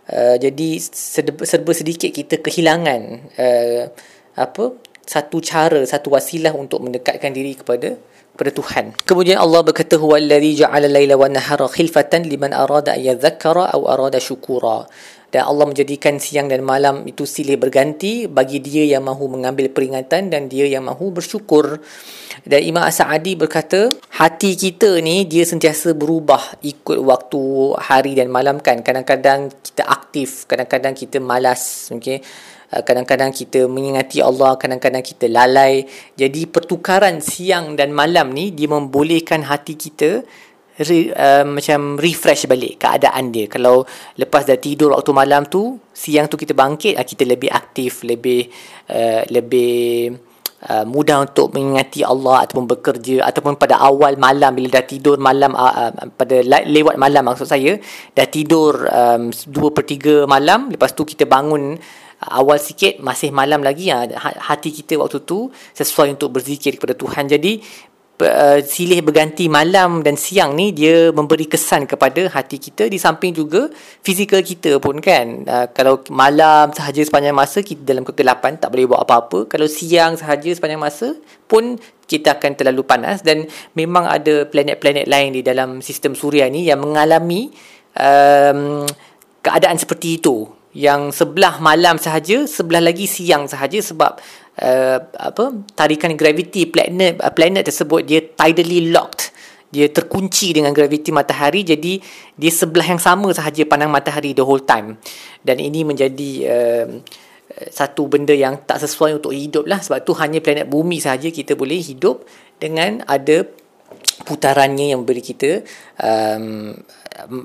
Uh, 0.08 0.34
jadi 0.34 0.82
serba, 0.82 1.72
sedikit 1.76 2.10
kita 2.10 2.42
kehilangan 2.42 3.02
uh, 3.38 3.86
apa 4.34 4.74
satu 5.06 5.38
cara 5.38 5.78
satu 5.86 6.10
wasilah 6.10 6.50
untuk 6.58 6.82
mendekatkan 6.82 7.30
diri 7.30 7.54
kepada 7.54 7.94
kepada 8.32 8.50
Tuhan. 8.52 8.84
Kemudian 9.04 9.38
Allah 9.38 9.60
berkata 9.60 10.00
huwallazi 10.00 10.64
ja'ala 10.64 10.88
laila 10.88 11.20
wan 11.20 11.36
nahara 11.36 11.68
khilfatan 11.68 12.26
liman 12.26 12.56
arada 12.56 12.96
an 12.96 13.00
yadhakkara 13.00 13.72
aw 13.76 13.80
arada 13.92 14.16
syukura 14.16 14.88
dan 15.32 15.48
Allah 15.48 15.64
menjadikan 15.64 16.20
siang 16.20 16.52
dan 16.52 16.60
malam 16.60 17.08
itu 17.08 17.24
silih 17.24 17.56
berganti 17.56 18.28
bagi 18.28 18.60
dia 18.60 18.84
yang 18.84 19.08
mahu 19.08 19.32
mengambil 19.32 19.72
peringatan 19.72 20.28
dan 20.28 20.52
dia 20.52 20.68
yang 20.68 20.84
mahu 20.84 21.08
bersyukur. 21.08 21.80
Dan 22.44 22.60
Imam 22.60 22.84
As-Sa'adi 22.84 23.32
berkata, 23.40 23.88
hati 24.12 24.52
kita 24.60 25.00
ni 25.00 25.24
dia 25.24 25.48
sentiasa 25.48 25.96
berubah 25.96 26.60
ikut 26.60 27.00
waktu 27.00 27.40
hari 27.80 28.12
dan 28.12 28.28
malam 28.28 28.60
kan. 28.60 28.84
Kadang-kadang 28.84 29.48
kita 29.64 29.88
aktif, 29.88 30.44
kadang-kadang 30.44 30.92
kita 30.92 31.16
malas. 31.16 31.88
Okay? 31.88 32.20
Uh, 32.72 32.80
kadang-kadang 32.80 33.30
kita 33.36 33.68
mengingati 33.68 34.24
Allah, 34.24 34.56
kadang-kadang 34.56 35.04
kita 35.04 35.28
lalai. 35.28 35.84
Jadi 36.16 36.48
pertukaran 36.48 37.20
siang 37.20 37.76
dan 37.76 37.92
malam 37.92 38.32
ni 38.32 38.56
dia 38.56 38.66
membolehkan 38.72 39.44
hati 39.44 39.76
kita 39.76 40.24
re, 40.80 41.12
uh, 41.12 41.44
macam 41.44 42.00
refresh 42.00 42.48
balik 42.48 42.80
keadaan 42.80 43.28
dia 43.28 43.46
kalau 43.50 43.84
lepas 44.16 44.48
dah 44.48 44.56
tidur 44.56 44.96
waktu 44.96 45.12
malam 45.12 45.44
tu 45.46 45.76
siang 45.92 46.26
tu 46.32 46.40
kita 46.40 46.56
bangkit 46.56 46.96
uh, 46.96 47.04
kita 47.04 47.28
lebih 47.28 47.52
aktif 47.52 48.02
lebih 48.06 48.48
uh, 48.88 49.22
lebih 49.28 50.12
uh, 50.68 50.84
mudah 50.88 51.28
untuk 51.28 51.52
mengingati 51.52 52.06
Allah 52.06 52.46
ataupun 52.46 52.64
bekerja 52.64 53.26
ataupun 53.28 53.60
pada 53.60 53.80
awal 53.82 54.16
malam 54.16 54.56
bila 54.56 54.80
dah 54.80 54.84
tidur 54.86 55.20
malam 55.20 55.52
uh, 55.52 55.90
uh, 55.90 55.92
pada 56.14 56.40
lewat 56.46 56.96
malam 56.96 57.28
maksud 57.28 57.48
saya 57.48 57.76
dah 58.16 58.26
tidur 58.26 58.86
um, 58.88 59.28
2 59.28 59.76
per 59.76 59.84
3 59.84 60.24
malam 60.30 60.72
lepas 60.72 60.96
tu 60.96 61.04
kita 61.04 61.28
bangun 61.28 61.76
awal 62.30 62.58
sikit 62.62 63.02
masih 63.02 63.34
malam 63.34 63.66
lagi 63.66 63.90
ha, 63.90 64.06
hati 64.52 64.70
kita 64.70 64.94
waktu 65.00 65.22
tu 65.26 65.50
sesuai 65.74 66.14
untuk 66.14 66.38
berzikir 66.38 66.78
kepada 66.78 66.94
Tuhan. 66.94 67.26
Jadi 67.26 67.58
uh, 68.22 68.58
silih 68.62 69.02
berganti 69.02 69.50
malam 69.50 70.06
dan 70.06 70.14
siang 70.14 70.54
ni 70.54 70.70
dia 70.70 71.10
memberi 71.10 71.50
kesan 71.50 71.90
kepada 71.90 72.30
hati 72.30 72.62
kita 72.62 72.86
di 72.86 72.98
samping 73.00 73.34
juga 73.34 73.66
fizikal 74.06 74.40
kita 74.40 74.78
pun 74.78 75.02
kan. 75.02 75.42
Uh, 75.46 75.66
kalau 75.74 75.98
malam 76.14 76.70
sahaja 76.70 77.02
sepanjang 77.02 77.34
masa 77.34 77.60
kita 77.60 77.82
dalam 77.82 78.06
kegelapan 78.06 78.54
tak 78.54 78.70
boleh 78.70 78.86
buat 78.86 79.02
apa-apa. 79.02 79.50
Kalau 79.50 79.66
siang 79.66 80.14
sahaja 80.14 80.50
sepanjang 80.54 80.80
masa 80.80 81.18
pun 81.50 81.76
kita 82.06 82.38
akan 82.38 82.52
terlalu 82.54 82.82
panas. 82.86 83.26
Dan 83.26 83.48
memang 83.74 84.06
ada 84.06 84.46
planet-planet 84.46 85.06
lain 85.10 85.34
di 85.34 85.42
dalam 85.42 85.82
sistem 85.82 86.14
suria 86.14 86.46
ni 86.46 86.68
yang 86.68 86.78
mengalami 86.78 87.50
um, 87.98 88.86
keadaan 89.42 89.76
seperti 89.80 90.22
itu 90.22 90.61
yang 90.72 91.12
sebelah 91.12 91.60
malam 91.60 92.00
sahaja 92.00 92.48
sebelah 92.48 92.80
lagi 92.80 93.04
siang 93.04 93.44
sahaja 93.44 93.76
sebab 93.80 94.16
uh, 94.60 94.98
apa 95.20 95.52
tarikan 95.76 96.16
graviti 96.16 96.64
planet 96.64 97.20
uh, 97.20 97.32
planet 97.32 97.68
tersebut 97.68 98.00
dia 98.04 98.20
tidally 98.24 98.88
locked 98.88 99.32
dia 99.72 99.88
terkunci 99.88 100.52
dengan 100.52 100.72
graviti 100.76 101.12
matahari 101.12 101.64
jadi 101.64 102.00
dia 102.36 102.52
sebelah 102.52 102.88
yang 102.88 103.00
sama 103.00 103.32
sahaja 103.32 103.64
pandang 103.68 103.92
matahari 103.92 104.32
the 104.32 104.44
whole 104.44 104.60
time 104.64 104.96
dan 105.44 105.60
ini 105.60 105.84
menjadi 105.84 106.30
uh, 106.48 106.86
satu 107.68 108.08
benda 108.08 108.32
yang 108.32 108.64
tak 108.64 108.80
sesuai 108.80 109.20
untuk 109.20 109.36
hidup 109.36 109.68
lah 109.68 109.80
sebab 109.80 110.00
tu 110.08 110.16
hanya 110.16 110.40
planet 110.40 110.68
bumi 110.68 111.04
sahaja 111.04 111.28
kita 111.28 111.52
boleh 111.52 111.84
hidup 111.84 112.24
dengan 112.56 113.04
ada 113.04 113.44
putarannya 114.24 114.92
yang 114.92 115.04
memberi 115.04 115.20
kita 115.20 115.60
um, 116.00 116.72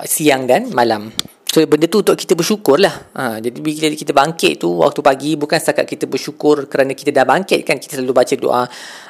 siang 0.07 0.48
dan 0.48 0.72
malam. 0.72 1.12
So 1.57 1.65
benda 1.65 1.89
tu 1.89 2.05
untuk 2.05 2.13
kita 2.13 2.37
bersyukur 2.37 2.77
lah. 2.77 3.09
Ha, 3.17 3.41
jadi 3.41 3.57
bila 3.57 3.89
kita 3.89 4.13
bangkit 4.13 4.61
tu 4.61 4.77
waktu 4.77 5.01
pagi 5.01 5.33
bukan 5.41 5.57
setakat 5.57 5.89
kita 5.89 6.05
bersyukur 6.05 6.69
kerana 6.69 6.93
kita 6.93 7.09
dah 7.09 7.25
bangkit 7.25 7.65
kan. 7.65 7.81
Kita 7.81 7.97
selalu 7.97 8.13
baca 8.13 8.29
doa 8.37 8.61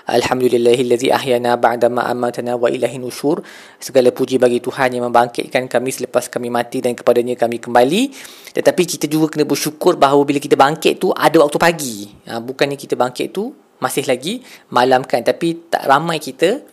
Alhamdulillahillazi 0.07 1.11
ahyana 1.11 1.59
ba'da 1.59 1.91
ma 1.91 2.07
amatana 2.07 2.55
wa 2.55 2.71
ilahi 2.71 3.03
nusyur. 3.03 3.43
Segala 3.83 4.15
puji 4.15 4.39
bagi 4.39 4.63
Tuhan 4.63 4.95
yang 4.95 5.11
membangkitkan 5.11 5.67
kami 5.67 5.91
selepas 5.91 6.31
kami 6.31 6.47
mati 6.47 6.79
dan 6.79 6.95
kepadanya 6.95 7.35
kami 7.35 7.59
kembali. 7.59 8.15
Tetapi 8.55 8.81
kita 8.95 9.11
juga 9.11 9.35
kena 9.35 9.43
bersyukur 9.43 9.99
bahawa 9.99 10.23
bila 10.23 10.39
kita 10.39 10.55
bangkit 10.55 11.03
tu 11.03 11.11
ada 11.11 11.35
waktu 11.43 11.59
pagi. 11.59 12.07
Ha, 12.31 12.39
bukannya 12.39 12.79
kita 12.79 12.95
bangkit 12.95 13.35
tu 13.35 13.51
masih 13.83 14.07
lagi 14.07 14.39
malam 14.71 15.03
kan. 15.03 15.19
Tapi 15.19 15.67
tak 15.67 15.83
ramai 15.83 16.23
kita 16.23 16.63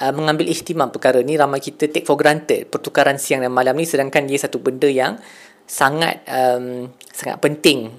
uh, 0.00 0.12
mengambil 0.16 0.48
ihtimam 0.48 0.88
perkara 0.88 1.20
ni 1.20 1.36
ramai 1.36 1.60
kita 1.60 1.86
take 1.86 2.08
for 2.08 2.16
granted 2.16 2.66
pertukaran 2.72 3.20
siang 3.20 3.44
dan 3.44 3.52
malam 3.52 3.76
ni 3.76 3.84
sedangkan 3.84 4.24
dia 4.24 4.40
satu 4.40 4.58
benda 4.58 4.88
yang 4.88 5.20
sangat 5.68 6.24
um, 6.26 6.90
sangat 7.12 7.38
penting 7.38 7.94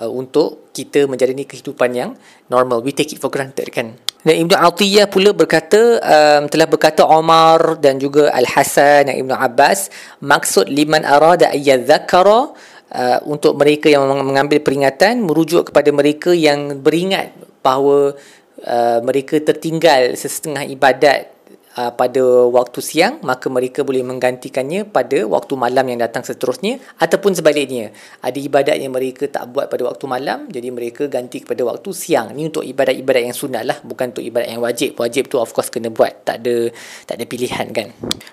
uh, 0.00 0.08
untuk 0.08 0.72
kita 0.72 1.04
menjalani 1.04 1.44
kehidupan 1.44 1.90
yang 1.92 2.10
normal. 2.48 2.80
We 2.80 2.96
take 2.96 3.12
it 3.12 3.20
for 3.20 3.28
granted 3.28 3.68
kan? 3.68 4.00
Dan 4.22 4.46
Ibnu 4.46 4.54
Atiyah 4.54 5.10
pula 5.10 5.34
berkata 5.34 5.98
um, 5.98 6.46
telah 6.46 6.70
berkata 6.70 7.02
Omar 7.02 7.82
dan 7.82 7.98
juga 7.98 8.30
Al 8.30 8.46
Hasan 8.46 9.10
dan 9.10 9.18
Ibnu 9.18 9.34
Abbas 9.34 9.90
maksud 10.22 10.70
liman 10.70 11.02
arada 11.02 11.50
ayyadzakara 11.50 12.54
uh, 12.94 13.18
untuk 13.26 13.58
mereka 13.58 13.90
yang 13.90 14.06
mengambil 14.06 14.62
peringatan 14.62 15.26
merujuk 15.26 15.74
kepada 15.74 15.90
mereka 15.90 16.30
yang 16.30 16.78
beringat 16.78 17.34
bahawa 17.66 18.14
uh, 18.62 18.98
mereka 19.02 19.42
tertinggal 19.42 20.14
sesetengah 20.14 20.70
ibadat 20.70 21.31
uh, 21.78 21.92
pada 21.92 22.22
waktu 22.48 22.80
siang 22.84 23.22
maka 23.24 23.48
mereka 23.48 23.84
boleh 23.84 24.04
menggantikannya 24.04 24.88
pada 24.88 25.24
waktu 25.24 25.54
malam 25.56 25.84
yang 25.88 26.00
datang 26.00 26.24
seterusnya 26.24 26.80
ataupun 27.00 27.32
sebaliknya. 27.36 27.92
Ada 28.20 28.38
ibadat 28.38 28.76
yang 28.80 28.92
mereka 28.92 29.28
tak 29.28 29.48
buat 29.52 29.68
pada 29.68 29.88
waktu 29.88 30.04
malam 30.08 30.48
jadi 30.48 30.68
mereka 30.68 31.08
ganti 31.08 31.44
kepada 31.44 31.64
waktu 31.66 31.90
siang. 31.92 32.34
Ni 32.36 32.48
untuk 32.48 32.64
ibadat-ibadat 32.64 33.22
yang 33.24 33.36
sunat 33.36 33.62
lah 33.64 33.78
bukan 33.84 34.12
untuk 34.12 34.24
ibadat 34.24 34.48
yang 34.52 34.62
wajib. 34.62 34.98
Wajib 34.98 35.28
tu 35.32 35.36
of 35.40 35.50
course 35.52 35.72
kena 35.72 35.88
buat. 35.88 36.24
Tak 36.24 36.44
ada 36.44 36.68
tak 37.08 37.14
ada 37.20 37.24
pilihan 37.24 37.66
kan? 37.72 37.88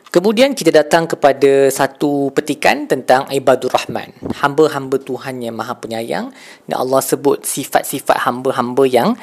Kemudian 0.10 0.58
kita 0.58 0.74
datang 0.74 1.06
kepada 1.06 1.70
satu 1.70 2.34
petikan 2.34 2.90
tentang 2.90 3.30
ibadur 3.30 3.70
rahman. 3.70 4.10
Hamba-hamba 4.42 4.98
Tuhan 5.02 5.42
yang 5.42 5.56
maha 5.56 5.78
penyayang. 5.78 6.34
Dan 6.66 6.76
Allah 6.76 7.02
sebut 7.02 7.46
sifat-sifat 7.46 8.26
hamba-hamba 8.26 8.84
yang 8.90 9.14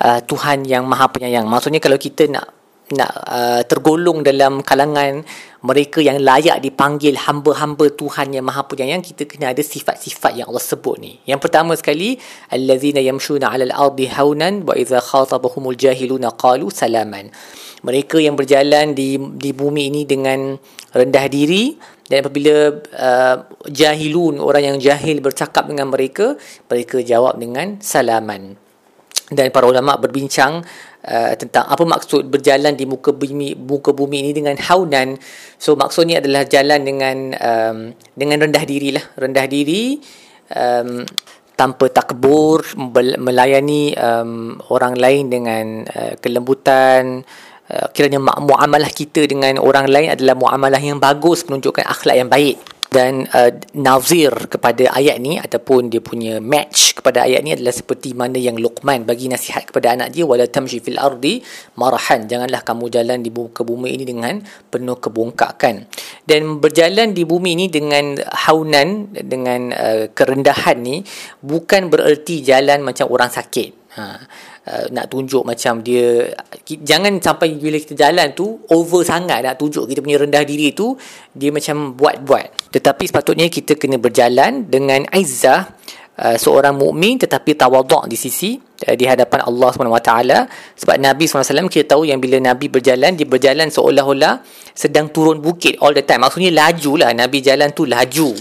uh, 0.00 0.20
Tuhan 0.24 0.64
yang 0.68 0.84
maha 0.84 1.08
penyayang. 1.08 1.48
Maksudnya 1.48 1.80
kalau 1.80 1.96
kita 1.96 2.28
nak 2.28 2.55
nak 2.94 3.10
uh, 3.26 3.62
tergolong 3.66 4.22
dalam 4.22 4.62
kalangan 4.62 5.26
mereka 5.66 5.98
yang 5.98 6.22
layak 6.22 6.62
dipanggil 6.62 7.18
hamba-hamba 7.18 7.90
Tuhan 7.90 8.30
yang 8.30 8.46
Maha 8.46 8.62
Penyayang 8.62 9.02
kita 9.02 9.26
kena 9.26 9.50
ada 9.50 9.58
sifat-sifat 9.58 10.38
yang 10.38 10.46
Allah 10.46 10.62
sebut 10.62 10.94
ni. 11.02 11.18
Yang 11.26 11.40
pertama 11.42 11.74
sekali 11.74 12.14
allazina 12.46 13.02
yamshuna 13.02 13.50
'alal 13.50 13.74
ardi 13.74 14.06
haunan 14.06 14.62
wa 14.62 14.78
idza 14.78 15.02
khatabahumul 15.02 15.74
jahiluna 15.74 16.30
qalu 16.38 16.70
salaman. 16.70 17.34
Mereka 17.82 18.22
yang 18.22 18.38
berjalan 18.38 18.94
di 18.94 19.18
di 19.18 19.50
bumi 19.50 19.90
ini 19.90 20.06
dengan 20.06 20.54
rendah 20.94 21.26
diri 21.26 21.74
dan 22.06 22.22
apabila 22.22 22.70
uh, 22.94 23.36
jahilun 23.66 24.38
orang 24.38 24.74
yang 24.74 24.78
jahil 24.78 25.18
bercakap 25.18 25.66
dengan 25.66 25.90
mereka 25.90 26.38
mereka 26.70 27.02
jawab 27.02 27.34
dengan 27.42 27.82
salaman. 27.82 28.54
Dan 29.26 29.50
para 29.50 29.66
ulama 29.66 29.98
berbincang 29.98 30.62
uh, 31.06 31.32
tentang 31.38 31.64
apa 31.70 31.82
maksud 31.86 32.26
berjalan 32.26 32.74
di 32.74 32.84
muka 32.84 33.14
bumi 33.14 33.54
muka 33.56 33.94
bumi 33.94 34.26
ini 34.26 34.30
dengan 34.34 34.58
haunan. 34.58 35.16
So 35.56 35.78
maksudnya 35.78 36.18
adalah 36.20 36.44
jalan 36.44 36.82
dengan 36.82 37.16
um, 37.38 37.78
dengan 38.12 38.46
rendah 38.46 38.64
diri 38.66 38.92
lah 38.92 39.04
rendah 39.16 39.46
diri 39.46 39.96
um, 40.52 41.06
tanpa 41.56 41.88
takbur 41.88 42.76
melayani 43.16 43.96
um, 43.96 44.60
orang 44.68 44.94
lain 44.98 45.32
dengan 45.32 45.86
uh, 45.88 46.14
kelembutan. 46.20 47.24
Uh, 47.66 47.90
kiranya 47.90 48.22
muamalah 48.22 48.86
kita 48.94 49.26
dengan 49.26 49.58
orang 49.58 49.90
lain 49.90 50.14
adalah 50.14 50.38
muamalah 50.38 50.78
yang 50.78 51.02
bagus 51.02 51.42
menunjukkan 51.50 51.82
akhlak 51.82 52.14
yang 52.14 52.30
baik 52.30 52.75
dan 52.96 53.28
uh, 53.36 53.52
nazir 53.76 54.32
kepada 54.48 54.88
ayat 54.96 55.20
ni 55.20 55.36
ataupun 55.36 55.92
dia 55.92 56.00
punya 56.00 56.40
match 56.40 56.96
kepada 56.96 57.28
ayat 57.28 57.44
ni 57.44 57.52
adalah 57.52 57.76
seperti 57.76 58.16
mana 58.16 58.40
yang 58.40 58.56
Luqman 58.56 59.04
bagi 59.04 59.28
nasihat 59.28 59.68
kepada 59.68 59.92
anak 59.92 60.16
dia 60.16 60.24
wala 60.24 60.48
tamshi 60.48 60.80
fil 60.80 60.96
ardi 60.96 61.44
marahan. 61.76 62.24
Janganlah 62.24 62.64
kamu 62.64 62.88
jalan 62.88 63.20
di 63.20 63.28
muka 63.28 63.60
bumi 63.60 63.92
ini 63.92 64.08
dengan 64.08 64.40
penuh 64.72 64.96
kebongkakan. 64.96 65.84
Dan 66.24 66.56
berjalan 66.56 67.12
di 67.12 67.28
bumi 67.28 67.52
ini 67.52 67.66
dengan 67.68 68.16
haunan 68.48 69.12
dengan 69.12 69.76
uh, 69.76 70.08
kerendahan 70.16 70.80
ni 70.80 71.04
bukan 71.44 71.92
bererti 71.92 72.40
jalan 72.40 72.80
macam 72.80 73.12
orang 73.12 73.28
sakit. 73.28 73.92
Ha 74.00 74.04
uh, 74.66 74.86
nak 74.90 75.06
tunjuk 75.08 75.42
macam 75.46 75.80
dia 75.80 76.30
jangan 76.66 77.18
sampai 77.22 77.56
bila 77.56 77.78
kita 77.78 77.94
jalan 77.96 78.34
tu 78.34 78.60
over 78.70 79.02
sangat 79.06 79.42
nak 79.46 79.56
tunjuk 79.56 79.86
kita 79.86 80.02
punya 80.02 80.18
rendah 80.20 80.42
diri 80.42 80.74
tu 80.74 80.94
dia 81.32 81.54
macam 81.54 81.94
buat-buat. 81.94 82.74
Tetapi 82.74 83.04
sepatutnya 83.08 83.46
kita 83.48 83.78
kena 83.78 83.96
berjalan 83.96 84.66
dengan 84.66 85.06
aizah 85.14 85.70
uh, 86.20 86.36
seorang 86.36 86.76
mukmin 86.76 87.20
tetapi 87.20 87.56
tawaduk 87.56 88.08
di 88.08 88.16
sisi 88.16 88.56
uh, 88.56 88.94
di 88.96 89.04
hadapan 89.04 89.44
Allah 89.44 89.70
SWT 89.72 90.12
sebab 90.76 90.96
Nabi 91.00 91.24
SAW 91.28 91.68
kita 91.68 91.96
tahu 91.96 92.08
yang 92.08 92.20
bila 92.20 92.40
Nabi 92.40 92.68
berjalan 92.68 93.16
dia 93.16 93.28
berjalan 93.28 93.68
seolah-olah 93.68 94.40
sedang 94.76 95.12
turun 95.12 95.40
bukit 95.40 95.80
all 95.80 95.92
the 95.92 96.04
time 96.04 96.24
maksudnya 96.24 96.52
laju 96.52 96.92
lah 97.00 97.10
Nabi 97.12 97.38
jalan 97.40 97.72
tu 97.72 97.84
laju 97.84 98.32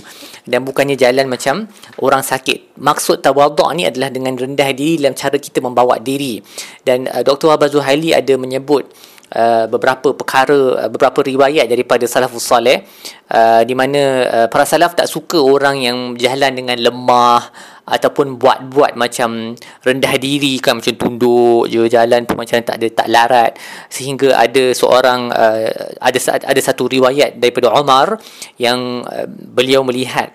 dan 0.46 0.62
bukannya 0.62 0.94
jalan 0.94 1.26
macam 1.26 1.66
orang 2.06 2.22
sakit. 2.22 2.78
Maksud 2.78 3.26
tawaduk 3.26 3.66
ni 3.74 3.90
adalah 3.90 4.14
dengan 4.14 4.38
rendah 4.38 4.70
diri 4.78 5.02
dalam 5.02 5.18
cara 5.18 5.42
kita 5.42 5.58
membawa 5.58 5.98
diri. 5.98 6.38
Dan 6.86 7.10
uh, 7.10 7.26
Dr. 7.26 7.50
Wahbah 7.50 7.68
Zuhaili 7.68 8.14
ada 8.14 8.38
menyebut 8.38 8.86
uh, 9.34 9.66
beberapa 9.72 10.14
perkara, 10.14 10.86
uh, 10.86 10.90
beberapa 10.92 11.26
riwayat 11.26 11.66
daripada 11.66 12.06
salafus 12.06 12.46
salih 12.46 12.86
uh, 13.34 13.62
di 13.66 13.74
mana 13.74 14.02
uh, 14.30 14.48
para 14.52 14.68
salaf 14.68 14.94
tak 14.94 15.10
suka 15.10 15.42
orang 15.42 15.82
yang 15.82 15.98
jalan 16.20 16.54
dengan 16.54 16.78
lemah 16.78 17.42
ataupun 17.86 18.42
buat-buat 18.42 18.98
macam 18.98 19.54
rendah 19.86 20.14
diri 20.18 20.58
kan 20.58 20.82
macam 20.82 20.98
tunduk 20.98 21.70
je 21.70 21.86
jalan 21.86 22.26
pun 22.26 22.42
macam 22.42 22.58
tak 22.62 22.82
ada 22.82 22.88
tak 22.90 23.08
larat. 23.10 23.52
Sehingga 23.90 24.38
ada 24.38 24.74
seorang 24.74 25.30
uh, 25.30 25.70
ada 26.02 26.20
ada 26.42 26.62
satu 26.62 26.90
riwayat 26.90 27.38
daripada 27.38 27.74
Umar 27.74 28.18
yang 28.58 29.06
uh, 29.06 29.30
beliau 29.30 29.86
melihat 29.86 30.34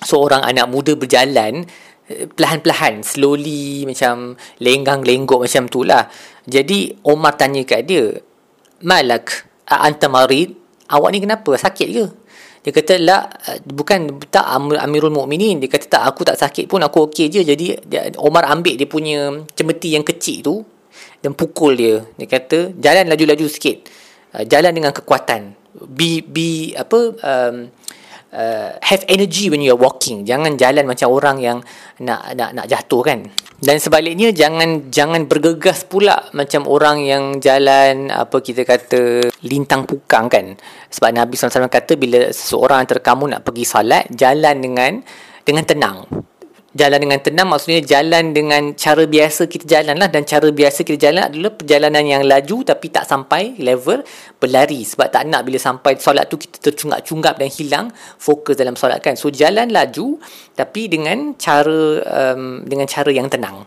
seorang 0.00 0.40
anak 0.40 0.66
muda 0.72 0.96
berjalan 0.96 1.68
perlahan-perlahan 2.10 3.06
slowly 3.06 3.86
macam 3.86 4.34
lenggang-lenggok 4.58 5.46
macam 5.46 5.70
tu 5.70 5.86
lah. 5.86 6.10
Jadi 6.44 6.98
Umar 7.06 7.38
tanya 7.38 7.62
kat 7.62 7.86
dia 7.86 8.18
malak 8.82 9.46
anta 9.70 10.10
marid? 10.10 10.58
Awak 10.90 11.10
ni 11.14 11.18
kenapa? 11.22 11.54
Sakit 11.54 11.88
ke? 11.94 12.04
Dia 12.60 12.76
kata 12.76 12.94
lah 13.00 13.30
bukan 13.62 14.20
tak 14.28 14.44
Amirul 14.58 15.14
Mukminin. 15.14 15.62
Dia 15.62 15.70
kata 15.70 15.86
tak 15.86 16.02
aku 16.04 16.26
tak 16.26 16.36
sakit 16.36 16.66
pun 16.66 16.82
aku 16.82 17.08
okey 17.08 17.30
je. 17.30 17.40
Jadi 17.46 17.78
dia, 17.86 18.10
Omar 18.18 18.50
ambil 18.50 18.74
dia 18.74 18.90
punya 18.90 19.32
cemeti 19.54 19.94
yang 19.94 20.04
kecil 20.04 20.42
tu 20.42 20.54
dan 21.22 21.32
pukul 21.32 21.78
dia. 21.78 22.04
Dia 22.18 22.26
kata 22.26 22.74
jalan 22.76 23.06
laju-laju 23.08 23.46
sikit. 23.48 23.86
Jalan 24.44 24.76
dengan 24.76 24.92
kekuatan. 24.92 25.56
Be 25.86 26.20
be 26.20 26.74
apa 26.74 27.14
um, 27.22 27.70
have 28.80 29.02
energy 29.10 29.50
when 29.50 29.58
you 29.58 29.74
are 29.74 29.80
walking 29.80 30.22
jangan 30.22 30.54
jalan 30.54 30.86
macam 30.86 31.10
orang 31.10 31.36
yang 31.42 31.58
nak 31.98 32.34
nak 32.38 32.54
nak 32.54 32.66
jatuh 32.70 33.02
kan 33.02 33.26
dan 33.60 33.76
sebaliknya 33.76 34.32
jangan 34.32 34.88
jangan 34.88 35.28
bergegas 35.28 35.84
pula 35.84 36.32
macam 36.32 36.64
orang 36.64 37.04
yang 37.04 37.24
jalan 37.44 38.08
apa 38.08 38.40
kita 38.40 38.64
kata 38.64 39.28
lintang 39.44 39.84
pukang 39.84 40.32
kan. 40.32 40.56
Sebab 40.88 41.12
Nabi 41.12 41.36
SAW 41.36 41.68
kata 41.68 42.00
bila 42.00 42.32
seseorang 42.32 42.88
antara 42.88 43.04
kamu 43.04 43.36
nak 43.36 43.44
pergi 43.44 43.68
salat 43.68 44.08
jalan 44.08 44.64
dengan 44.64 45.04
dengan 45.44 45.64
tenang. 45.68 46.08
Jalan 46.70 47.02
dengan 47.02 47.18
tenang 47.18 47.50
maksudnya 47.50 47.82
jalan 47.82 48.30
dengan 48.30 48.78
cara 48.78 49.02
biasa 49.02 49.50
kita 49.50 49.66
jalan 49.66 49.98
lah 49.98 50.06
dan 50.06 50.22
cara 50.22 50.54
biasa 50.54 50.86
kita 50.86 51.10
jalan 51.10 51.26
adalah 51.26 51.50
perjalanan 51.50 52.06
yang 52.06 52.22
laju 52.22 52.62
tapi 52.62 52.94
tak 52.94 53.10
sampai 53.10 53.58
level 53.58 54.06
berlari 54.38 54.86
sebab 54.86 55.10
tak 55.10 55.26
nak 55.26 55.42
bila 55.42 55.58
sampai 55.58 55.98
solat 55.98 56.30
tu 56.30 56.38
kita 56.38 56.62
tercungap-cungap 56.70 57.42
dan 57.42 57.50
hilang 57.50 57.90
fokus 58.22 58.54
dalam 58.54 58.78
solat 58.78 59.02
kan. 59.02 59.18
So 59.18 59.34
jalan 59.34 59.74
laju 59.74 60.22
tapi 60.54 60.86
dengan 60.86 61.34
cara 61.34 62.06
um, 62.06 62.62
dengan 62.62 62.86
cara 62.86 63.10
yang 63.10 63.26
tenang. 63.26 63.66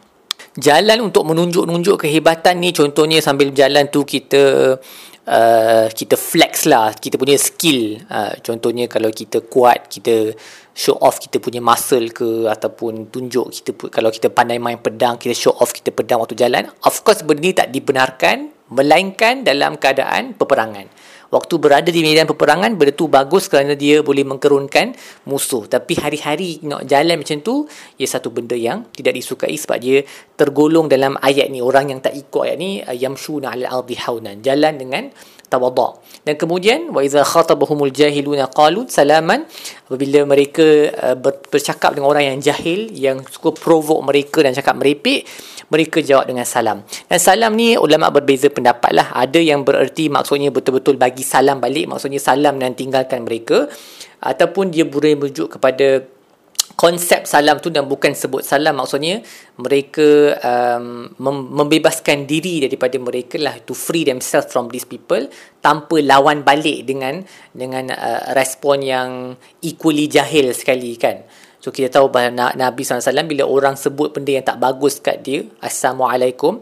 Jalan 0.55 1.03
untuk 1.03 1.27
menunjuk-nunjuk 1.27 2.07
kehebatan 2.07 2.63
ni 2.63 2.72
contohnya 2.72 3.19
sambil 3.19 3.51
jalan 3.51 3.91
tu 3.91 4.07
kita 4.07 4.79
uh, 5.27 5.86
kita 5.91 6.15
flex 6.15 6.67
lah 6.67 6.95
kita 6.95 7.15
punya 7.15 7.36
skill 7.39 8.00
uh, 8.07 8.36
contohnya 8.43 8.88
kalau 8.91 9.12
kita 9.12 9.43
kuat 9.43 9.88
kita 9.88 10.31
show 10.74 10.98
off 11.00 11.22
kita 11.22 11.38
punya 11.38 11.62
muscle 11.62 12.10
ke 12.10 12.50
ataupun 12.50 13.13
tunjuk 13.13 13.53
kita 13.53 13.72
kalau 13.94 14.10
kita 14.10 14.34
pandai 14.34 14.58
main 14.58 14.82
pedang 14.82 15.22
kita 15.22 15.38
show 15.38 15.53
off 15.62 15.70
kita 15.70 15.94
pedang 15.94 16.20
waktu 16.20 16.34
jalan 16.34 16.70
of 16.84 16.96
course 17.06 17.22
benda 17.22 17.42
ni 17.46 17.53
tak 17.53 17.70
dibenarkan 17.70 18.53
melainkan 18.74 19.46
dalam 19.46 19.77
keadaan 19.77 20.34
peperangan. 20.34 20.89
Waktu 21.34 21.58
berada 21.58 21.89
di 21.89 22.06
medan 22.06 22.30
peperangan 22.30 22.77
benda 22.77 22.94
tu 22.94 23.10
bagus 23.10 23.50
kerana 23.50 23.74
dia 23.74 24.06
boleh 24.06 24.22
mengkerunkan 24.22 24.94
musuh. 25.25 25.65
Tapi 25.65 25.98
hari-hari 25.98 26.62
nak 26.62 26.86
jalan 26.86 27.18
macam 27.18 27.42
tu 27.42 27.65
ia 27.98 28.06
satu 28.06 28.30
benda 28.30 28.53
yang 28.53 28.86
tidak 28.94 29.18
disukai 29.18 29.58
sebab 29.58 29.77
dia 29.82 30.06
tergolong 30.38 30.86
dalam 30.86 31.18
ayat 31.18 31.50
ni. 31.50 31.58
Orang 31.58 31.89
yang 31.89 32.06
tak 32.06 32.13
ikut 32.13 32.42
ayat 32.46 32.58
ni 32.62 32.86
yamshuna 32.86 33.50
'alal 33.50 33.82
ardi 33.82 33.98
haunan. 33.98 34.46
Jalan 34.46 34.77
dengan 34.77 35.10
tawadhu 35.53 36.01
dan 36.25 36.33
kemudian 36.39 36.89
wa 36.89 37.05
iza 37.05 37.22
khatabahumul 37.22 37.93
jahiluna 37.93 38.50
qalu 38.50 38.89
salaman 38.89 39.45
apabila 39.86 40.25
mereka 40.25 40.89
uh, 40.98 41.15
bercakap 41.22 41.93
dengan 41.93 42.10
orang 42.10 42.33
yang 42.33 42.39
jahil 42.41 42.89
yang 42.95 43.22
suka 43.27 43.53
provoke 43.53 44.01
mereka 44.01 44.41
dan 44.41 44.57
cakap 44.57 44.79
merepek 44.79 45.27
mereka 45.74 46.05
jawab 46.05 46.29
dengan 46.29 46.45
salam. 46.45 46.86
Dan 47.10 47.17
salam 47.17 47.57
ni 47.57 47.74
ulama 47.74 48.13
berbeza 48.13 48.45
pendapat 48.53 48.93
lah. 48.93 49.10
Ada 49.10 49.41
yang 49.41 49.65
bererti 49.65 50.05
maksudnya 50.05 50.53
betul-betul 50.53 51.01
bagi 51.01 51.25
salam 51.25 51.57
balik 51.57 51.89
maksudnya 51.89 52.22
salam 52.22 52.62
dan 52.62 52.77
tinggalkan 52.77 53.25
mereka 53.25 53.65
ataupun 54.22 54.69
dia 54.69 54.88
boleh 54.88 55.17
merujuk 55.19 55.57
kepada 55.60 56.05
konsep 56.74 57.30
salam 57.30 57.62
tu 57.62 57.70
dan 57.70 57.86
bukan 57.86 58.13
sebut 58.13 58.42
salam. 58.42 58.77
Maksudnya 58.77 59.22
mereka 59.58 60.38
um, 60.42 61.10
mem- 61.18 61.50
membebaskan 61.53 62.25
diri 62.25 62.63
daripada 62.63 62.98
mereka 62.98 63.38
lah 63.38 63.58
to 63.63 63.77
free 63.77 64.03
themselves 64.03 64.50
from 64.50 64.70
these 64.74 64.86
people 64.86 65.25
tanpa 65.62 66.01
lawan 66.01 66.42
balik 66.42 66.86
dengan 66.86 67.22
dengan 67.53 67.94
uh, 67.94 68.34
respon 68.34 68.82
yang 68.82 69.10
equally 69.62 70.10
jahil 70.10 70.51
sekali 70.51 70.98
kan? 70.98 71.24
So 71.63 71.72
kita 71.72 71.88
tahu 71.88 72.12
bahawa 72.12 72.51
Nabi 72.60 72.84
SAW 72.84 73.24
bila 73.24 73.48
orang 73.48 73.80
sebut 73.80 74.12
benda 74.12 74.36
yang 74.36 74.44
tak 74.44 74.60
bagus 74.60 75.00
kat 75.00 75.24
dia 75.24 75.48
Assalamualaikum 75.63 76.60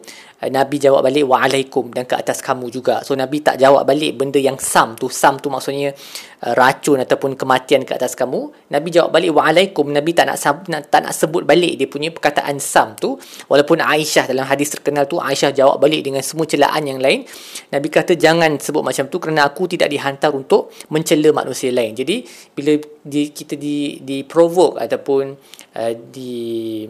Nabi 0.50 0.82
jawab 0.82 1.06
balik 1.06 1.22
waalaikum 1.30 1.94
dan 1.94 2.10
ke 2.10 2.18
atas 2.18 2.42
kamu 2.42 2.74
juga. 2.74 3.06
So 3.06 3.14
Nabi 3.14 3.46
tak 3.46 3.62
jawab 3.62 3.86
balik 3.86 4.18
benda 4.18 4.42
yang 4.42 4.58
sam 4.58 4.98
tu. 4.98 5.06
Sam 5.06 5.38
tu 5.38 5.54
maksudnya 5.54 5.94
uh, 6.42 6.54
racun 6.58 6.98
ataupun 6.98 7.38
kematian 7.38 7.86
ke 7.86 7.94
atas 7.94 8.18
kamu. 8.18 8.50
Nabi 8.74 8.90
jawab 8.90 9.14
balik 9.14 9.38
waalaikum. 9.38 9.94
Nabi 9.94 10.18
tak 10.18 10.34
nak, 10.34 10.42
nak 10.66 10.90
tak 10.90 11.06
nak 11.06 11.14
sebut 11.14 11.46
balik 11.46 11.78
dia 11.78 11.86
punya 11.86 12.10
perkataan 12.10 12.58
sam 12.58 12.98
tu. 12.98 13.22
Walaupun 13.46 13.86
Aisyah 13.86 14.34
dalam 14.34 14.50
hadis 14.50 14.74
terkenal 14.74 15.06
tu 15.06 15.22
Aisyah 15.22 15.54
jawab 15.54 15.78
balik 15.78 16.10
dengan 16.10 16.26
semua 16.26 16.50
celaan 16.50 16.90
yang 16.90 16.98
lain. 16.98 17.22
Nabi 17.70 17.88
kata 17.94 18.18
jangan 18.18 18.58
sebut 18.58 18.82
macam 18.82 19.14
tu 19.14 19.22
kerana 19.22 19.46
aku 19.46 19.70
tidak 19.70 19.94
dihantar 19.94 20.34
untuk 20.34 20.74
mencela 20.90 21.30
manusia 21.38 21.70
lain. 21.70 21.94
Jadi 21.94 22.26
bila 22.58 22.82
di, 23.06 23.30
kita 23.30 23.54
di 23.54 24.02
di 24.02 24.26
provoke 24.26 24.82
ataupun 24.82 25.38
uh, 25.78 25.94
di 26.10 26.90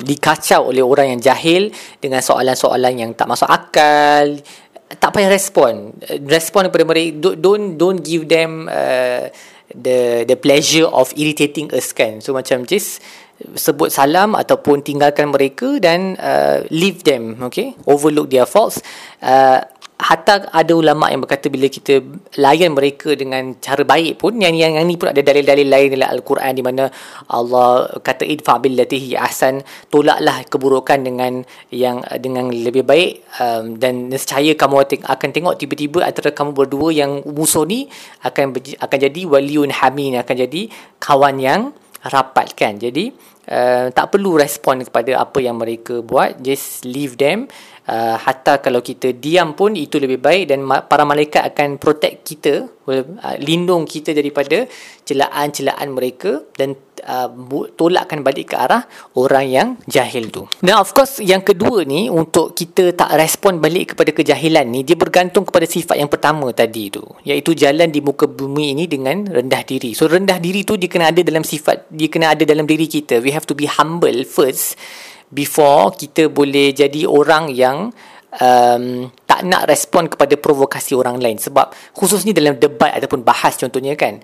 dikacau 0.00 0.72
oleh 0.72 0.82
orang 0.82 1.16
yang 1.16 1.20
jahil 1.20 1.70
dengan 2.00 2.24
soalan-soalan 2.24 2.94
yang 2.96 3.10
tak 3.14 3.28
masuk 3.28 3.48
akal 3.48 4.40
tak 4.98 5.14
payah 5.14 5.30
respon. 5.30 5.94
Respon 6.26 6.66
kepada 6.66 6.82
mereka 6.82 7.30
don't 7.38 7.78
don't 7.78 8.02
give 8.02 8.26
them 8.26 8.66
uh, 8.66 9.30
the 9.70 10.26
the 10.26 10.34
pleasure 10.34 10.90
of 10.90 11.14
irritating 11.14 11.70
us 11.70 11.94
kan. 11.94 12.18
So 12.18 12.34
macam 12.34 12.66
just 12.66 12.98
sebut 13.56 13.88
salam 13.88 14.36
ataupun 14.36 14.84
tinggalkan 14.84 15.32
mereka 15.32 15.80
dan 15.80 16.16
uh, 16.20 16.62
leave 16.68 17.02
them 17.02 17.40
okay? 17.44 17.74
Overlook 17.88 18.28
their 18.28 18.46
faults. 18.46 18.80
Uh, 19.20 19.64
hatta 20.00 20.48
ada 20.48 20.72
ulama 20.72 21.12
yang 21.12 21.20
berkata 21.20 21.52
bila 21.52 21.68
kita 21.68 22.00
layan 22.40 22.72
mereka 22.72 23.12
dengan 23.12 23.52
cara 23.60 23.84
baik 23.84 24.16
pun 24.16 24.40
yang 24.40 24.56
yang, 24.56 24.80
yang 24.80 24.88
ni 24.88 24.96
pun 24.96 25.12
ada 25.12 25.20
dalil-dalil 25.20 25.68
lain 25.68 25.92
dalam 25.92 26.08
al-Quran 26.16 26.52
di 26.56 26.62
mana 26.64 26.88
Allah 27.28 28.00
kata 28.00 28.24
idfa 28.24 28.56
bil 28.64 28.80
latihi 28.80 29.14
ahsan 29.20 29.60
tolaklah 29.92 30.40
keburukan 30.48 31.04
dengan 31.04 31.44
yang 31.68 32.00
dengan 32.16 32.48
lebih 32.48 32.88
baik 32.88 33.20
um, 33.38 33.76
dan 33.76 34.08
nescaya 34.08 34.56
kamu 34.56 34.88
akan 35.04 35.28
tengok 35.36 35.54
tiba-tiba 35.60 36.08
antara 36.08 36.32
kamu 36.32 36.56
berdua 36.56 36.88
yang 36.96 37.20
musuh 37.28 37.68
ni 37.68 37.92
akan 38.24 38.56
akan 38.56 38.98
jadi 38.98 39.20
waliun 39.28 39.68
hamin 39.68 40.16
akan 40.24 40.36
jadi 40.48 40.72
kawan 40.96 41.36
yang 41.38 41.76
rapat 42.08 42.56
kan 42.56 42.80
jadi 42.80 43.12
uh, 43.50 43.86
tak 43.92 44.16
perlu 44.16 44.38
respon 44.38 44.80
kepada 44.86 45.20
apa 45.20 45.38
yang 45.42 45.58
mereka 45.60 46.00
buat. 46.00 46.40
Just 46.40 46.86
leave 46.86 47.18
them. 47.20 47.50
Uh, 47.90 48.14
hatta 48.14 48.62
kalau 48.62 48.78
kita 48.78 49.10
diam 49.18 49.58
pun 49.58 49.74
itu 49.74 49.98
lebih 49.98 50.22
baik 50.22 50.54
dan 50.54 50.62
para 50.86 51.02
malaikat 51.02 51.42
akan 51.50 51.74
protect 51.74 52.22
kita 52.22 52.70
uh, 52.86 53.04
lindung 53.42 53.82
kita 53.82 54.14
daripada 54.14 54.62
celaan-celaan 55.02 55.90
mereka 55.90 56.46
dan 56.54 56.78
uh, 57.10 57.28
tolakkan 57.74 58.22
balik 58.22 58.54
ke 58.54 58.56
arah 58.56 58.86
orang 59.18 59.46
yang 59.50 59.68
jahil 59.90 60.30
tu. 60.30 60.46
Dan 60.62 60.78
of 60.78 60.94
course 60.94 61.18
yang 61.18 61.42
kedua 61.42 61.82
ni 61.82 62.06
untuk 62.06 62.54
kita 62.54 62.94
tak 62.94 63.18
respon 63.18 63.58
balik 63.58 63.94
kepada 63.94 64.14
kejahilan 64.14 64.70
ni 64.70 64.86
dia 64.86 64.94
bergantung 64.94 65.42
kepada 65.42 65.66
sifat 65.66 65.98
yang 65.98 66.06
pertama 66.06 66.46
tadi 66.54 66.94
tu 66.94 67.02
iaitu 67.26 67.58
jalan 67.58 67.90
di 67.90 67.98
muka 67.98 68.30
bumi 68.30 68.78
ini 68.78 68.86
dengan 68.86 69.26
rendah 69.26 69.66
diri. 69.66 69.90
So 69.98 70.06
rendah 70.06 70.38
diri 70.38 70.62
tu 70.62 70.78
dia 70.78 70.86
kena 70.86 71.10
ada 71.10 71.20
dalam 71.26 71.42
sifat 71.42 71.90
dia 71.90 72.06
kena 72.06 72.38
ada 72.38 72.46
dalam 72.46 72.64
diri 72.64 72.86
kita. 72.86 73.18
We 73.18 73.34
have 73.34 73.50
to 73.50 73.58
be 73.58 73.66
humble 73.66 74.22
first 74.22 74.78
before 75.34 75.94
kita 75.94 76.30
boleh 76.30 76.74
jadi 76.74 77.06
orang 77.06 77.50
yang 77.50 77.90
um, 78.38 79.10
tak 79.26 79.42
nak 79.46 79.66
respon 79.66 80.06
kepada 80.06 80.38
provokasi 80.38 80.94
orang 80.94 81.18
lain 81.18 81.38
sebab 81.38 81.74
khususnya 81.94 82.30
dalam 82.30 82.58
debat 82.58 82.94
ataupun 82.94 83.26
bahas 83.26 83.58
contohnya 83.58 83.98
kan 83.98 84.22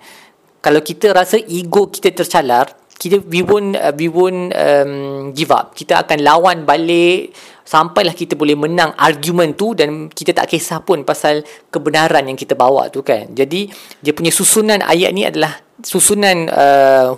kalau 0.67 0.83
kita 0.83 1.15
rasa 1.15 1.39
ego 1.39 1.87
kita 1.87 2.11
tercalar 2.11 2.75
kita 2.99 3.23
we 3.23 3.39
won't 3.39 3.79
uh, 3.79 3.95
we 3.95 4.11
won't 4.11 4.51
um, 4.51 5.31
give 5.31 5.53
up. 5.53 5.71
Kita 5.71 6.03
akan 6.03 6.19
lawan 6.27 6.67
balik 6.67 7.31
sampailah 7.63 8.11
kita 8.11 8.35
boleh 8.35 8.59
menang 8.59 8.91
argument 8.99 9.55
tu 9.55 9.71
dan 9.77 10.11
kita 10.11 10.35
tak 10.35 10.51
kisah 10.51 10.83
pun 10.83 11.07
pasal 11.07 11.45
kebenaran 11.71 12.27
yang 12.27 12.35
kita 12.35 12.59
bawa 12.59 12.91
tu 12.91 13.05
kan. 13.05 13.31
Jadi 13.31 13.71
dia 14.03 14.11
punya 14.11 14.33
susunan 14.33 14.83
ayat 14.83 15.15
ni 15.15 15.23
adalah 15.23 15.55
susunan 15.79 16.51
uh, 16.51 17.15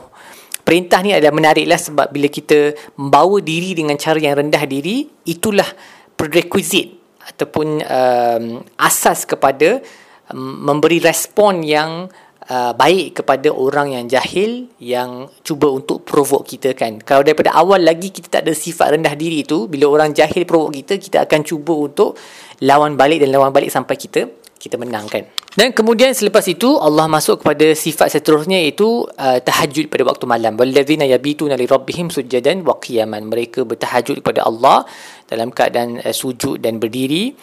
perintah 0.62 1.02
ni 1.02 1.18
adalah 1.18 1.34
menariklah 1.34 1.82
sebab 1.82 2.14
bila 2.14 2.30
kita 2.30 2.78
membawa 3.02 3.42
diri 3.42 3.74
dengan 3.74 3.98
cara 3.98 4.22
yang 4.22 4.38
rendah 4.38 4.62
diri 4.70 5.10
itulah 5.26 5.66
prerequisite 6.14 7.18
ataupun 7.34 7.82
um, 7.82 8.62
asas 8.78 9.26
kepada 9.26 9.82
um, 10.30 10.70
memberi 10.70 11.02
respon 11.02 11.66
yang 11.66 12.12
uh, 12.50 12.74
baik 12.74 13.22
kepada 13.22 13.54
orang 13.54 13.96
yang 13.96 14.06
jahil 14.10 14.68
yang 14.82 15.30
cuba 15.46 15.70
untuk 15.70 16.04
provoke 16.04 16.50
kita 16.50 16.74
kan 16.74 16.98
kalau 17.00 17.22
daripada 17.22 17.54
awal 17.56 17.80
lagi 17.80 18.10
kita 18.10 18.28
tak 18.28 18.42
ada 18.50 18.54
sifat 18.58 18.98
rendah 18.98 19.14
diri 19.16 19.46
tu 19.46 19.70
bila 19.70 19.88
orang 19.88 20.12
jahil 20.12 20.44
provoke 20.44 20.76
kita 20.82 20.98
kita 20.98 21.18
akan 21.30 21.42
cuba 21.46 21.74
untuk 21.78 22.18
lawan 22.66 23.00
balik 23.00 23.24
dan 23.24 23.32
lawan 23.32 23.54
balik 23.54 23.72
sampai 23.72 23.96
kita 23.96 24.28
kita 24.60 24.76
menangkan. 24.76 25.24
Dan 25.56 25.74
kemudian 25.74 26.14
selepas 26.14 26.46
itu 26.46 26.78
Allah 26.78 27.10
masuk 27.10 27.42
kepada 27.42 27.74
sifat 27.74 28.14
seterusnya 28.14 28.60
iaitu 28.60 29.08
uh, 29.08 29.40
tahajud 29.42 29.90
pada 29.90 30.04
waktu 30.06 30.28
malam. 30.30 30.60
Walladzina 30.60 31.08
yabituna 31.08 31.58
li 31.58 31.66
rabbihim 31.66 32.14
sujadan 32.14 32.62
wa 32.68 32.78
qiyaman. 32.78 33.26
Mereka 33.32 33.66
bertahajud 33.66 34.22
kepada 34.22 34.46
Allah 34.46 34.86
dalam 35.26 35.50
keadaan 35.50 36.04
uh, 36.04 36.14
sujud 36.14 36.62
dan 36.62 36.78
berdiri 36.78 37.34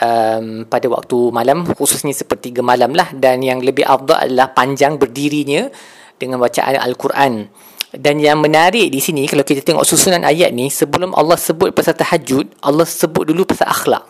um, 0.00 0.64
pada 0.64 0.86
waktu 0.88 1.18
malam 1.34 1.68
khususnya 1.68 2.16
seperti 2.16 2.54
gemalam 2.54 2.96
lah 2.96 3.12
dan 3.12 3.44
yang 3.44 3.60
lebih 3.60 3.84
afdal 3.84 4.16
adalah 4.16 4.54
panjang 4.54 4.96
berdirinya 4.96 5.68
dengan 6.16 6.40
bacaan 6.40 6.78
al-Quran. 6.78 7.50
Dan 7.92 8.16
yang 8.24 8.40
menarik 8.40 8.88
di 8.88 9.04
sini 9.04 9.28
kalau 9.28 9.44
kita 9.44 9.60
tengok 9.60 9.84
susunan 9.84 10.24
ayat 10.24 10.48
ni 10.56 10.72
sebelum 10.72 11.12
Allah 11.12 11.36
sebut 11.36 11.76
pasal 11.76 11.92
tahajud, 11.92 12.48
Allah 12.64 12.88
sebut 12.88 13.28
dulu 13.28 13.44
pasal 13.44 13.68
akhlak. 13.68 14.04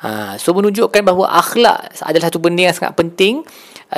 Ha, 0.00 0.40
so 0.40 0.56
menunjukkan 0.56 1.04
bahawa 1.04 1.28
akhlak 1.36 1.92
adalah 2.00 2.32
satu 2.32 2.40
benda 2.40 2.64
yang 2.64 2.72
sangat 2.72 2.96
penting 2.96 3.44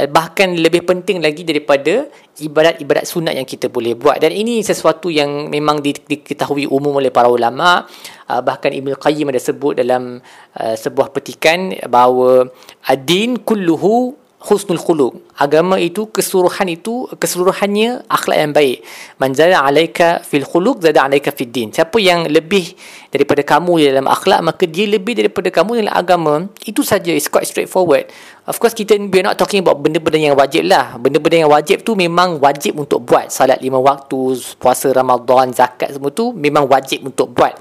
bahkan 0.08 0.56
lebih 0.56 0.88
penting 0.88 1.20
lagi 1.20 1.44
daripada 1.44 2.08
ibadat-ibadat 2.40 3.04
sunat 3.04 3.36
yang 3.36 3.44
kita 3.44 3.68
boleh 3.68 3.92
buat. 3.92 4.16
Dan 4.16 4.32
ini 4.32 4.64
sesuatu 4.64 5.12
yang 5.12 5.52
memang 5.52 5.84
diketahui 5.84 6.64
umum 6.64 6.96
oleh 6.96 7.12
para 7.12 7.28
ulama. 7.28 7.84
Uh, 8.24 8.40
bahkan 8.40 8.72
Ibn 8.72 8.96
Qayyim 8.96 9.28
ada 9.28 9.36
sebut 9.36 9.76
dalam 9.76 10.24
uh, 10.56 10.76
sebuah 10.80 11.12
petikan 11.12 11.76
bahawa 11.92 12.48
adin 12.88 13.36
kulluhu 13.36 14.21
husnul 14.42 14.78
khuluq. 14.78 15.14
Agama 15.38 15.78
itu 15.78 16.10
keseluruhan 16.10 16.66
itu 16.70 17.06
keseluruhannya 17.14 18.06
akhlak 18.10 18.38
yang 18.38 18.52
baik. 18.52 18.82
Man 19.22 19.34
zada 19.38 19.62
alaika 19.62 20.22
fil 20.22 20.42
khuluq 20.42 20.82
zada 20.82 21.06
alaika 21.06 21.30
fid 21.30 21.54
din. 21.54 21.68
Siapa 21.70 21.98
yang 22.02 22.26
lebih 22.26 22.74
daripada 23.14 23.46
kamu 23.46 23.78
dalam 23.78 24.06
akhlak 24.10 24.40
maka 24.42 24.64
dia 24.66 24.90
lebih 24.90 25.14
daripada 25.14 25.48
kamu 25.50 25.86
dalam 25.86 25.94
agama. 25.94 26.34
Itu 26.66 26.82
saja 26.82 27.14
it's 27.14 27.30
quite 27.30 27.46
straightforward. 27.46 28.10
Of 28.42 28.58
course 28.58 28.74
kita 28.74 28.98
we 28.98 29.22
not 29.22 29.38
talking 29.38 29.62
about 29.62 29.78
benda-benda 29.78 30.18
yang 30.18 30.34
wajib 30.34 30.66
lah. 30.66 30.98
Benda-benda 30.98 31.46
yang 31.46 31.52
wajib 31.52 31.86
tu 31.86 31.94
memang 31.94 32.42
wajib 32.42 32.74
untuk 32.74 33.06
buat. 33.06 33.30
Salat 33.30 33.62
lima 33.62 33.78
waktu, 33.78 34.42
puasa 34.58 34.90
Ramadan, 34.90 35.54
zakat 35.54 35.94
semua 35.94 36.10
tu 36.10 36.34
memang 36.34 36.66
wajib 36.66 37.06
untuk 37.06 37.30
buat. 37.30 37.54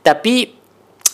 Tapi 0.00 0.59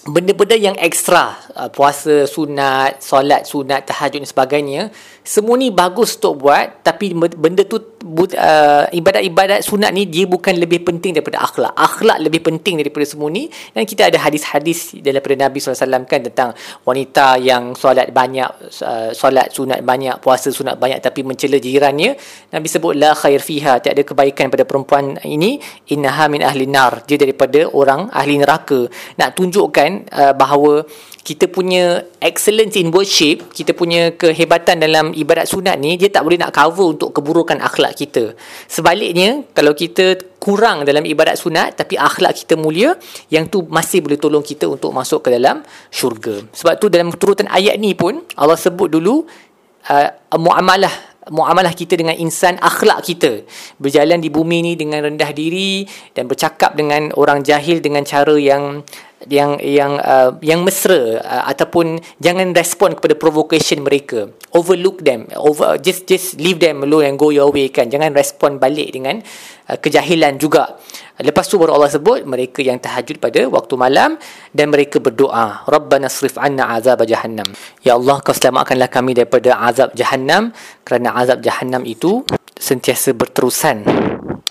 benda-benda 0.07 0.55
yang 0.55 0.77
ekstra 0.79 1.35
uh, 1.59 1.71
puasa 1.71 2.31
sunat 2.31 3.03
solat 3.03 3.43
sunat 3.45 3.91
tahajud 3.91 4.23
dan 4.23 4.29
sebagainya 4.29 4.83
semua 5.27 5.59
ni 5.59 5.75
bagus 5.75 6.15
untuk 6.23 6.47
buat 6.47 6.87
tapi 6.87 7.11
benda 7.11 7.67
tu 7.67 7.83
uh, 7.83 8.87
ibadat-ibadat 8.95 9.67
sunat 9.67 9.91
ni 9.91 10.07
dia 10.07 10.23
bukan 10.23 10.55
lebih 10.55 10.87
penting 10.87 11.19
daripada 11.19 11.43
akhlak. 11.43 11.75
Akhlak 11.75 12.23
lebih 12.23 12.47
penting 12.47 12.79
daripada 12.79 13.03
semua 13.03 13.27
ni. 13.27 13.51
Dan 13.75 13.83
kita 13.83 14.07
ada 14.07 14.23
hadis-hadis 14.23 14.95
daripada 15.03 15.35
Nabi 15.35 15.59
SAW 15.59 16.07
kan 16.07 16.23
tentang 16.23 16.55
wanita 16.87 17.43
yang 17.43 17.75
solat 17.75 18.15
banyak 18.15 18.47
uh, 18.87 19.11
solat 19.11 19.51
sunat 19.51 19.83
banyak 19.83 20.23
puasa 20.23 20.55
sunat 20.55 20.79
banyak 20.79 21.03
tapi 21.03 21.27
mencela 21.27 21.59
jirannya. 21.59 22.15
Nabi 22.55 22.67
sebut 22.71 22.95
la 22.95 23.11
khair 23.19 23.43
fiha. 23.43 23.83
Tiada 23.83 24.07
kebaikan 24.07 24.47
pada 24.47 24.63
perempuan 24.63 25.19
ini. 25.27 25.59
Innaha 25.91 26.31
min 26.31 26.47
ahli 26.47 26.71
nar. 26.71 27.03
Dia 27.03 27.19
daripada 27.19 27.67
orang 27.75 28.15
ahli 28.15 28.39
neraka. 28.39 28.87
Nak 29.19 29.35
tunjukkan 29.35 29.91
uh, 30.15 30.33
bahawa 30.39 30.87
kita 31.27 31.51
punya 31.51 32.07
excellence 32.23 32.79
in 32.79 32.95
worship, 32.95 33.51
kita 33.51 33.75
punya 33.75 34.15
kehebatan 34.15 34.79
dalam 34.79 35.11
ibadat 35.11 35.51
sunat 35.51 35.75
ni, 35.75 35.99
dia 35.99 36.07
tak 36.07 36.23
boleh 36.23 36.39
nak 36.39 36.55
cover 36.55 36.95
untuk 36.95 37.11
keburukan 37.11 37.59
akhlak 37.59 37.99
kita. 37.99 38.39
Sebaliknya, 38.71 39.43
kalau 39.51 39.75
kita 39.75 40.23
kurang 40.39 40.87
dalam 40.87 41.03
ibadat 41.03 41.35
sunat, 41.35 41.75
tapi 41.75 41.99
akhlak 41.99 42.47
kita 42.47 42.55
mulia, 42.55 42.95
yang 43.27 43.51
tu 43.51 43.67
masih 43.67 44.07
boleh 44.07 44.23
tolong 44.23 44.47
kita 44.47 44.71
untuk 44.71 44.95
masuk 44.95 45.27
ke 45.27 45.35
dalam 45.35 45.67
syurga. 45.91 46.47
Sebab 46.55 46.79
tu 46.79 46.87
dalam 46.87 47.11
turutan 47.11 47.51
ayat 47.51 47.75
ni 47.83 47.99
pun, 47.99 48.23
Allah 48.39 48.55
sebut 48.55 48.87
dulu, 48.87 49.27
uh, 49.91 50.09
muamalah 50.39 51.19
muamalah 51.27 51.75
kita 51.75 51.99
dengan 51.99 52.15
insan 52.15 52.55
akhlak 52.63 53.03
kita 53.03 53.43
berjalan 53.83 54.23
di 54.23 54.31
bumi 54.31 54.63
ni 54.63 54.73
dengan 54.79 55.11
rendah 55.11 55.35
diri 55.35 55.83
dan 56.15 56.31
bercakap 56.31 56.79
dengan 56.79 57.11
orang 57.19 57.43
jahil 57.43 57.83
dengan 57.83 58.07
cara 58.07 58.39
yang 58.39 58.87
yang 59.29 59.59
yang 59.63 59.99
uh, 59.99 60.37
yang 60.43 60.63
mesra 60.63 61.19
uh, 61.23 61.45
ataupun 61.51 61.99
jangan 62.23 62.55
respon 62.55 62.95
kepada 62.95 63.19
provocation 63.19 63.83
mereka. 63.83 64.31
Overlook 64.55 65.03
them. 65.03 65.27
Over 65.35 65.77
just 65.83 66.07
just 66.07 66.39
leave 66.39 66.63
them 66.63 66.87
alone 66.87 67.13
and 67.13 67.17
go 67.17 67.35
your 67.35 67.51
way 67.51 67.69
kan. 67.69 67.91
Jangan 67.91 68.15
respon 68.15 68.63
balik 68.63 68.95
dengan 68.95 69.21
uh, 69.71 69.77
kejahilan 69.79 70.39
juga. 70.39 70.79
Lepas 71.17 71.49
tu 71.49 71.57
baru 71.57 71.73
Allah 71.75 71.89
sebut 71.89 72.29
mereka 72.29 72.61
yang 72.61 72.77
tahajud 72.77 73.17
pada 73.17 73.49
waktu 73.49 73.75
malam 73.75 74.21
dan 74.53 74.69
mereka 74.69 75.01
berdoa. 75.01 75.65
Rabbana 75.65 76.13
srif 76.13 76.37
anna 76.37 76.77
azab 76.77 77.03
jahannam. 77.09 77.49
Ya 77.81 77.97
Allah 77.97 78.21
kau 78.21 78.37
selamatkanlah 78.37 78.93
kami 78.93 79.17
daripada 79.17 79.57
azab 79.65 79.97
jahannam. 79.97 80.53
Kerana 80.85 81.17
azab 81.17 81.41
jahannam 81.41 81.83
itu 81.89 82.23
sentiasa 82.57 83.13
berterusan 83.13 84.06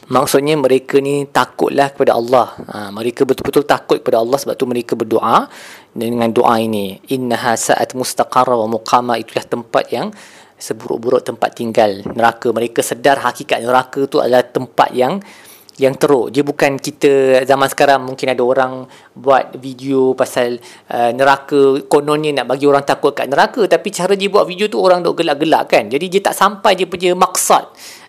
Maksudnya 0.05 0.53
mereka 0.53 1.01
ni 1.01 1.25
takutlah 1.25 1.89
kepada 1.89 2.13
Allah. 2.13 2.53
Ha, 2.69 2.93
mereka 2.93 3.25
betul-betul 3.25 3.65
takut 3.65 3.97
kepada 3.97 4.21
Allah 4.21 4.37
sebab 4.37 4.53
tu 4.53 4.69
mereka 4.69 4.93
berdoa 4.93 5.49
dengan 5.97 6.29
doa 6.29 6.61
ini. 6.61 7.01
Innaha 7.09 7.57
sa'at 7.57 7.97
mustaqarra 7.97 8.53
wa 8.53 8.69
muqama 8.69 9.17
itulah 9.17 9.41
tempat 9.41 9.89
yang 9.89 10.13
seburuk-buruk 10.61 11.25
tempat 11.25 11.57
tinggal 11.57 12.05
neraka. 12.05 12.53
Mereka 12.53 12.85
sedar 12.85 13.17
hakikat 13.17 13.65
neraka 13.65 14.05
tu 14.05 14.21
adalah 14.21 14.45
tempat 14.45 14.93
yang 14.93 15.17
yang 15.77 15.95
teruk. 15.99 16.31
Dia 16.31 16.43
bukan 16.43 16.79
kita 16.79 17.43
zaman 17.43 17.67
sekarang 17.67 18.07
mungkin 18.07 18.31
ada 18.31 18.43
orang 18.43 18.87
buat 19.11 19.55
video 19.59 20.15
pasal 20.15 20.59
uh, 20.91 21.11
neraka 21.11 21.83
kononnya 21.91 22.31
nak 22.43 22.55
bagi 22.55 22.65
orang 22.67 22.83
takut 22.87 23.11
kat 23.11 23.27
neraka 23.27 23.67
tapi 23.67 23.91
cara 23.91 24.15
dia 24.15 24.31
buat 24.31 24.47
video 24.47 24.71
tu 24.71 24.79
orang 24.79 25.03
duk 25.03 25.19
gelak-gelak 25.19 25.67
kan. 25.67 25.91
Jadi 25.91 26.05
dia 26.07 26.21
tak 26.23 26.35
sampai 26.35 26.79
dia 26.79 26.87
punya 26.87 27.11
maksud 27.11 27.63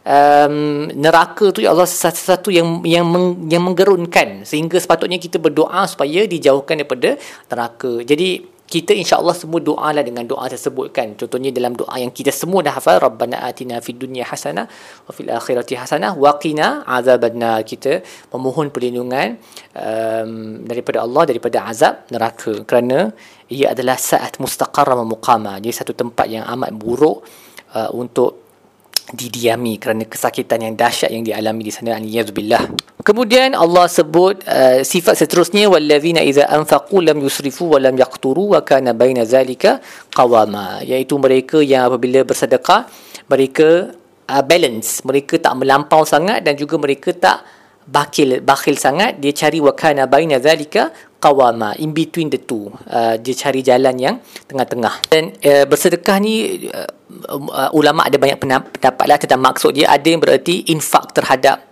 um, 0.07 0.87
neraka 0.95 1.51
tu 1.51 1.61
ya 1.61 1.75
Allah 1.75 1.89
sesuatu 1.89 2.55
yang 2.55 2.87
yang 2.87 3.05
meng, 3.05 3.51
yang 3.51 3.67
menggerunkan 3.67 4.47
sehingga 4.47 4.79
sepatutnya 4.79 5.19
kita 5.19 5.43
berdoa 5.43 5.85
supaya 5.91 6.25
dijauhkan 6.25 6.79
daripada 6.79 7.19
neraka. 7.51 8.07
Jadi 8.07 8.56
kita 8.67 8.91
insya-Allah 8.91 9.35
semua 9.39 9.63
doa 9.63 9.95
lah 9.95 10.03
dengan 10.03 10.27
doa 10.27 10.47
tersebut 10.51 10.91
kan. 10.91 11.15
Contohnya 11.15 11.55
dalam 11.55 11.79
doa 11.79 11.95
yang 12.03 12.11
kita 12.11 12.35
semua 12.35 12.67
dah 12.67 12.75
hafal 12.75 12.99
Rabbana 12.99 13.47
atina 13.47 13.79
fid 13.79 13.99
dunya 14.03 14.27
hasanah 14.27 14.67
wa 15.07 15.13
fil 15.15 15.31
akhirati 15.31 15.79
hasanah 15.79 16.19
wa 16.19 16.35
qina 16.43 16.83
azabannar. 16.83 17.63
Kita 17.63 18.03
memohon 18.35 18.75
perlindungan 18.75 19.39
um, 19.71 20.67
daripada 20.67 21.07
Allah 21.07 21.23
daripada 21.31 21.59
azab 21.71 22.11
neraka 22.11 22.67
kerana 22.67 23.15
ia 23.47 23.71
adalah 23.71 23.95
saat 23.95 24.43
mustaqarra 24.43 24.99
wa 24.99 25.07
muqama. 25.07 25.63
Dia 25.63 25.71
satu 25.71 25.95
tempat 25.95 26.27
yang 26.27 26.43
amat 26.43 26.75
buruk 26.75 27.23
uh, 27.71 27.91
untuk 27.95 28.46
didiami 29.15 29.79
kerana 29.79 30.03
kesakitan 30.03 30.67
yang 30.67 30.75
dahsyat 30.75 31.15
yang 31.15 31.23
dialami 31.23 31.63
di 31.67 31.73
sana. 31.75 31.95
Aniyazubillah 31.95 32.97
kemudian 33.07 33.55
Allah 33.55 33.87
sebut 33.87 34.43
uh, 34.51 34.83
sifat 34.83 35.15
seterusnya 35.15 35.71
wallazina 35.71 36.27
idza 36.27 36.51
anfaqu 36.51 36.99
lam 36.99 37.23
yusrifu 37.23 37.71
wa 37.71 37.79
lam 37.79 37.95
yaqturu 37.95 38.59
wa 38.59 38.61
kana 38.67 38.91
baina 38.91 39.23
zalika 39.23 39.79
qawama. 40.11 40.83
Iaitu 40.83 41.15
mereka 41.23 41.63
yang 41.63 41.87
apabila 41.87 42.27
bersedekah 42.27 42.91
mereka 43.31 43.95
uh, 44.27 44.43
balance. 44.43 45.07
Mereka 45.07 45.39
tak 45.39 45.55
melampau 45.55 46.03
sangat 46.03 46.43
dan 46.43 46.59
juga 46.59 46.75
mereka 46.83 47.15
tak 47.15 47.47
bakhil 47.87 48.43
bakhil 48.43 48.75
sangat. 48.75 49.23
Dia 49.23 49.31
cari 49.31 49.63
wa 49.63 49.71
kana 49.71 50.11
baina 50.11 50.43
zalika 50.43 50.91
qawama 51.27 51.75
in 51.83 51.91
between 51.91 52.31
the 52.31 52.39
two. 52.39 52.71
Uh, 52.87 53.19
dia 53.19 53.35
cari 53.35 53.67
jalan 53.67 53.95
yang 53.99 54.15
tengah-tengah. 54.47 55.11
Dan 55.11 55.35
uh, 55.35 55.65
bersedekah 55.67 56.17
ni 56.23 56.67
uh, 56.71 56.87
uh, 57.35 57.71
ulama 57.75 58.07
ada 58.07 58.15
banyak 58.15 58.39
pendapat 58.39 59.07
lah 59.11 59.19
tentang 59.19 59.43
maksud 59.43 59.75
dia. 59.75 59.91
Ada 59.91 60.07
yang 60.07 60.23
bererti 60.23 60.71
infak 60.71 61.11
terhadap 61.19 61.67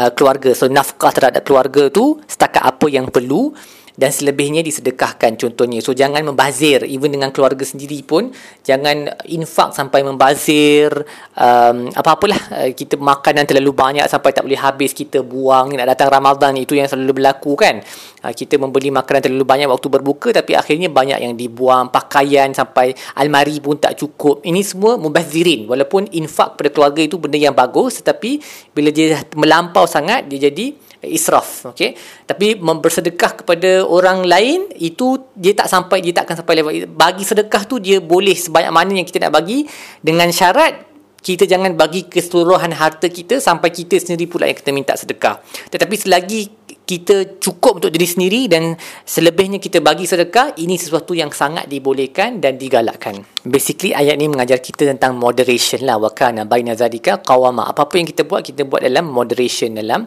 uh, 0.00 0.08
keluarga. 0.16 0.56
So 0.56 0.72
nafkah 0.72 1.12
terhadap 1.12 1.44
keluarga 1.44 1.92
tu 1.92 2.24
setakat 2.24 2.64
apa 2.64 2.86
yang 2.88 3.12
perlu 3.12 3.52
dan 3.94 4.10
selebihnya 4.10 4.60
disedekahkan 4.66 5.38
contohnya. 5.38 5.78
So 5.78 5.94
jangan 5.94 6.26
membazir 6.26 6.82
even 6.82 7.14
dengan 7.14 7.30
keluarga 7.30 7.62
sendiri 7.62 8.02
pun. 8.02 8.34
Jangan 8.66 9.22
infak 9.30 9.70
sampai 9.70 10.02
membazir 10.02 10.90
um, 11.38 11.94
apa-apalah. 11.94 12.40
Uh, 12.50 12.70
kita 12.74 12.98
makanan 12.98 13.46
terlalu 13.46 13.70
banyak 13.70 14.06
sampai 14.10 14.34
tak 14.34 14.50
boleh 14.50 14.58
habis 14.58 14.90
kita 14.90 15.22
buang 15.22 15.78
nak 15.78 15.94
datang 15.94 16.10
Ramadan 16.10 16.58
itu 16.58 16.74
yang 16.74 16.90
selalu 16.90 17.22
berlaku 17.22 17.54
kan? 17.54 17.78
Uh, 18.18 18.34
kita 18.34 18.58
membeli 18.58 18.90
makanan 18.90 19.30
terlalu 19.30 19.46
banyak 19.46 19.68
waktu 19.70 19.86
berbuka 19.86 20.34
tapi 20.34 20.58
akhirnya 20.58 20.90
banyak 20.90 21.22
yang 21.22 21.34
dibuang 21.38 21.94
pakaian 21.94 22.50
sampai 22.50 22.98
almari 23.14 23.62
pun 23.62 23.78
tak 23.78 23.94
cukup. 23.94 24.42
Ini 24.42 24.58
semua 24.66 24.98
membazirin 24.98 25.70
walaupun 25.70 26.10
infak 26.10 26.58
pada 26.58 26.70
keluarga 26.74 26.98
itu 26.98 27.14
benda 27.14 27.38
yang 27.38 27.54
bagus 27.54 28.02
tetapi 28.02 28.42
bila 28.74 28.90
dia 28.90 29.22
melampau 29.38 29.86
sangat 29.86 30.26
dia 30.26 30.50
jadi 30.50 30.74
israf 31.06 31.70
okey? 31.70 31.94
Tapi 32.24 32.58
membersedekah 32.58 33.44
kepada 33.44 33.84
orang 33.84 34.24
lain 34.24 34.72
itu 34.80 35.20
dia 35.36 35.52
tak 35.52 35.68
sampai 35.68 36.00
dia 36.00 36.12
tak 36.16 36.28
akan 36.30 36.36
sampai 36.42 36.54
level. 36.60 36.72
Bagi 36.92 37.24
sedekah 37.24 37.62
tu 37.68 37.78
dia 37.78 38.00
boleh 38.00 38.34
sebanyak 38.34 38.72
mana 38.72 38.92
yang 38.96 39.06
kita 39.06 39.28
nak 39.28 39.36
bagi. 39.36 39.68
Dengan 40.00 40.28
syarat 40.32 40.94
kita 41.24 41.48
jangan 41.48 41.72
bagi 41.72 42.04
keseluruhan 42.04 42.76
harta 42.76 43.08
kita 43.08 43.40
sampai 43.40 43.72
kita 43.72 43.96
sendiri 43.96 44.28
pula 44.28 44.44
yang 44.44 44.60
kita 44.60 44.70
minta 44.76 44.92
sedekah. 44.92 45.40
Tetapi 45.72 45.94
selagi 45.96 46.40
kita 46.84 47.40
cukup 47.40 47.80
untuk 47.80 47.88
diri 47.88 48.04
sendiri 48.04 48.44
dan 48.44 48.76
selebihnya 49.08 49.56
kita 49.56 49.80
bagi 49.80 50.04
sedekah 50.04 50.52
ini 50.60 50.76
sesuatu 50.76 51.16
yang 51.16 51.32
sangat 51.32 51.64
dibolehkan 51.64 52.44
dan 52.44 52.60
digalakkan. 52.60 53.24
Basically 53.40 53.96
ayat 53.96 54.20
ni 54.20 54.28
mengajar 54.28 54.60
kita 54.60 54.84
tentang 54.84 55.16
moderation 55.16 55.80
lah. 55.88 55.96
Wakana 55.96 56.44
baina 56.44 56.76
zalika 56.76 57.24
qawama. 57.24 57.72
Apa-apa 57.72 57.96
yang 57.96 58.08
kita 58.12 58.28
buat 58.28 58.44
kita 58.44 58.68
buat 58.68 58.84
dalam 58.84 59.08
moderation 59.08 59.72
dalam 59.72 60.04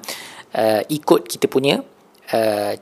uh, 0.55 0.81
ikut 0.87 1.27
kita 1.27 1.51
punya 1.51 1.81
uh, 2.31 2.73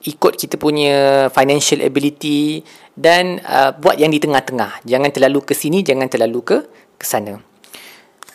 ikut 0.00 0.32
kita 0.32 0.56
punya 0.56 1.28
financial 1.28 1.84
ability 1.84 2.64
dan 2.96 3.40
uh, 3.44 3.76
buat 3.76 4.00
yang 4.00 4.08
di 4.08 4.20
tengah-tengah. 4.20 4.84
Jangan 4.88 5.10
terlalu 5.12 5.44
ke 5.44 5.52
sini 5.52 5.84
jangan 5.84 6.08
terlalu 6.08 6.40
ke 6.40 6.58
ke 6.96 7.04
sana. 7.04 7.50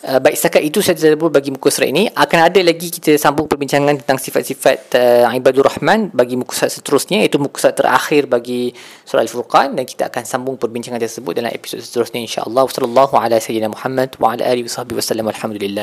Uh, 0.05 0.21
baik 0.21 0.37
setakat 0.37 0.61
itu 0.61 0.85
saya 0.85 0.93
telah 0.93 1.17
bagi 1.33 1.49
muka 1.49 1.73
surat 1.73 1.89
ini. 1.89 2.05
Akan 2.13 2.37
ada 2.37 2.61
lagi 2.61 2.93
kita 2.93 3.17
sambung 3.17 3.49
perbincangan 3.49 4.05
tentang 4.05 4.21
sifat-sifat 4.21 4.77
uh, 4.93 5.33
ibadur 5.33 5.65
rahman 5.65 6.13
bagi 6.13 6.37
muka 6.37 6.53
surat 6.53 6.69
seterusnya. 6.77 7.25
Iaitu 7.25 7.41
muka 7.41 7.57
surat 7.57 7.73
terakhir 7.73 8.29
bagi 8.29 8.69
surah 9.01 9.25
al-furqan 9.25 9.73
dan 9.73 9.81
kita 9.89 10.13
akan 10.13 10.21
sambung 10.21 10.61
perbincangan 10.61 11.01
tersebut 11.01 11.33
dalam 11.33 11.49
episod 11.49 11.81
seterusnya 11.81 12.21
insyaallah 12.21 12.69
sallallahu 12.69 13.17
alaihi 13.17 13.41
wasallam 13.41 13.73
wa 14.21 14.29
ala 14.29 14.43
alihi 14.45 14.69
wasallam 14.69 15.25
alamin 15.25 15.73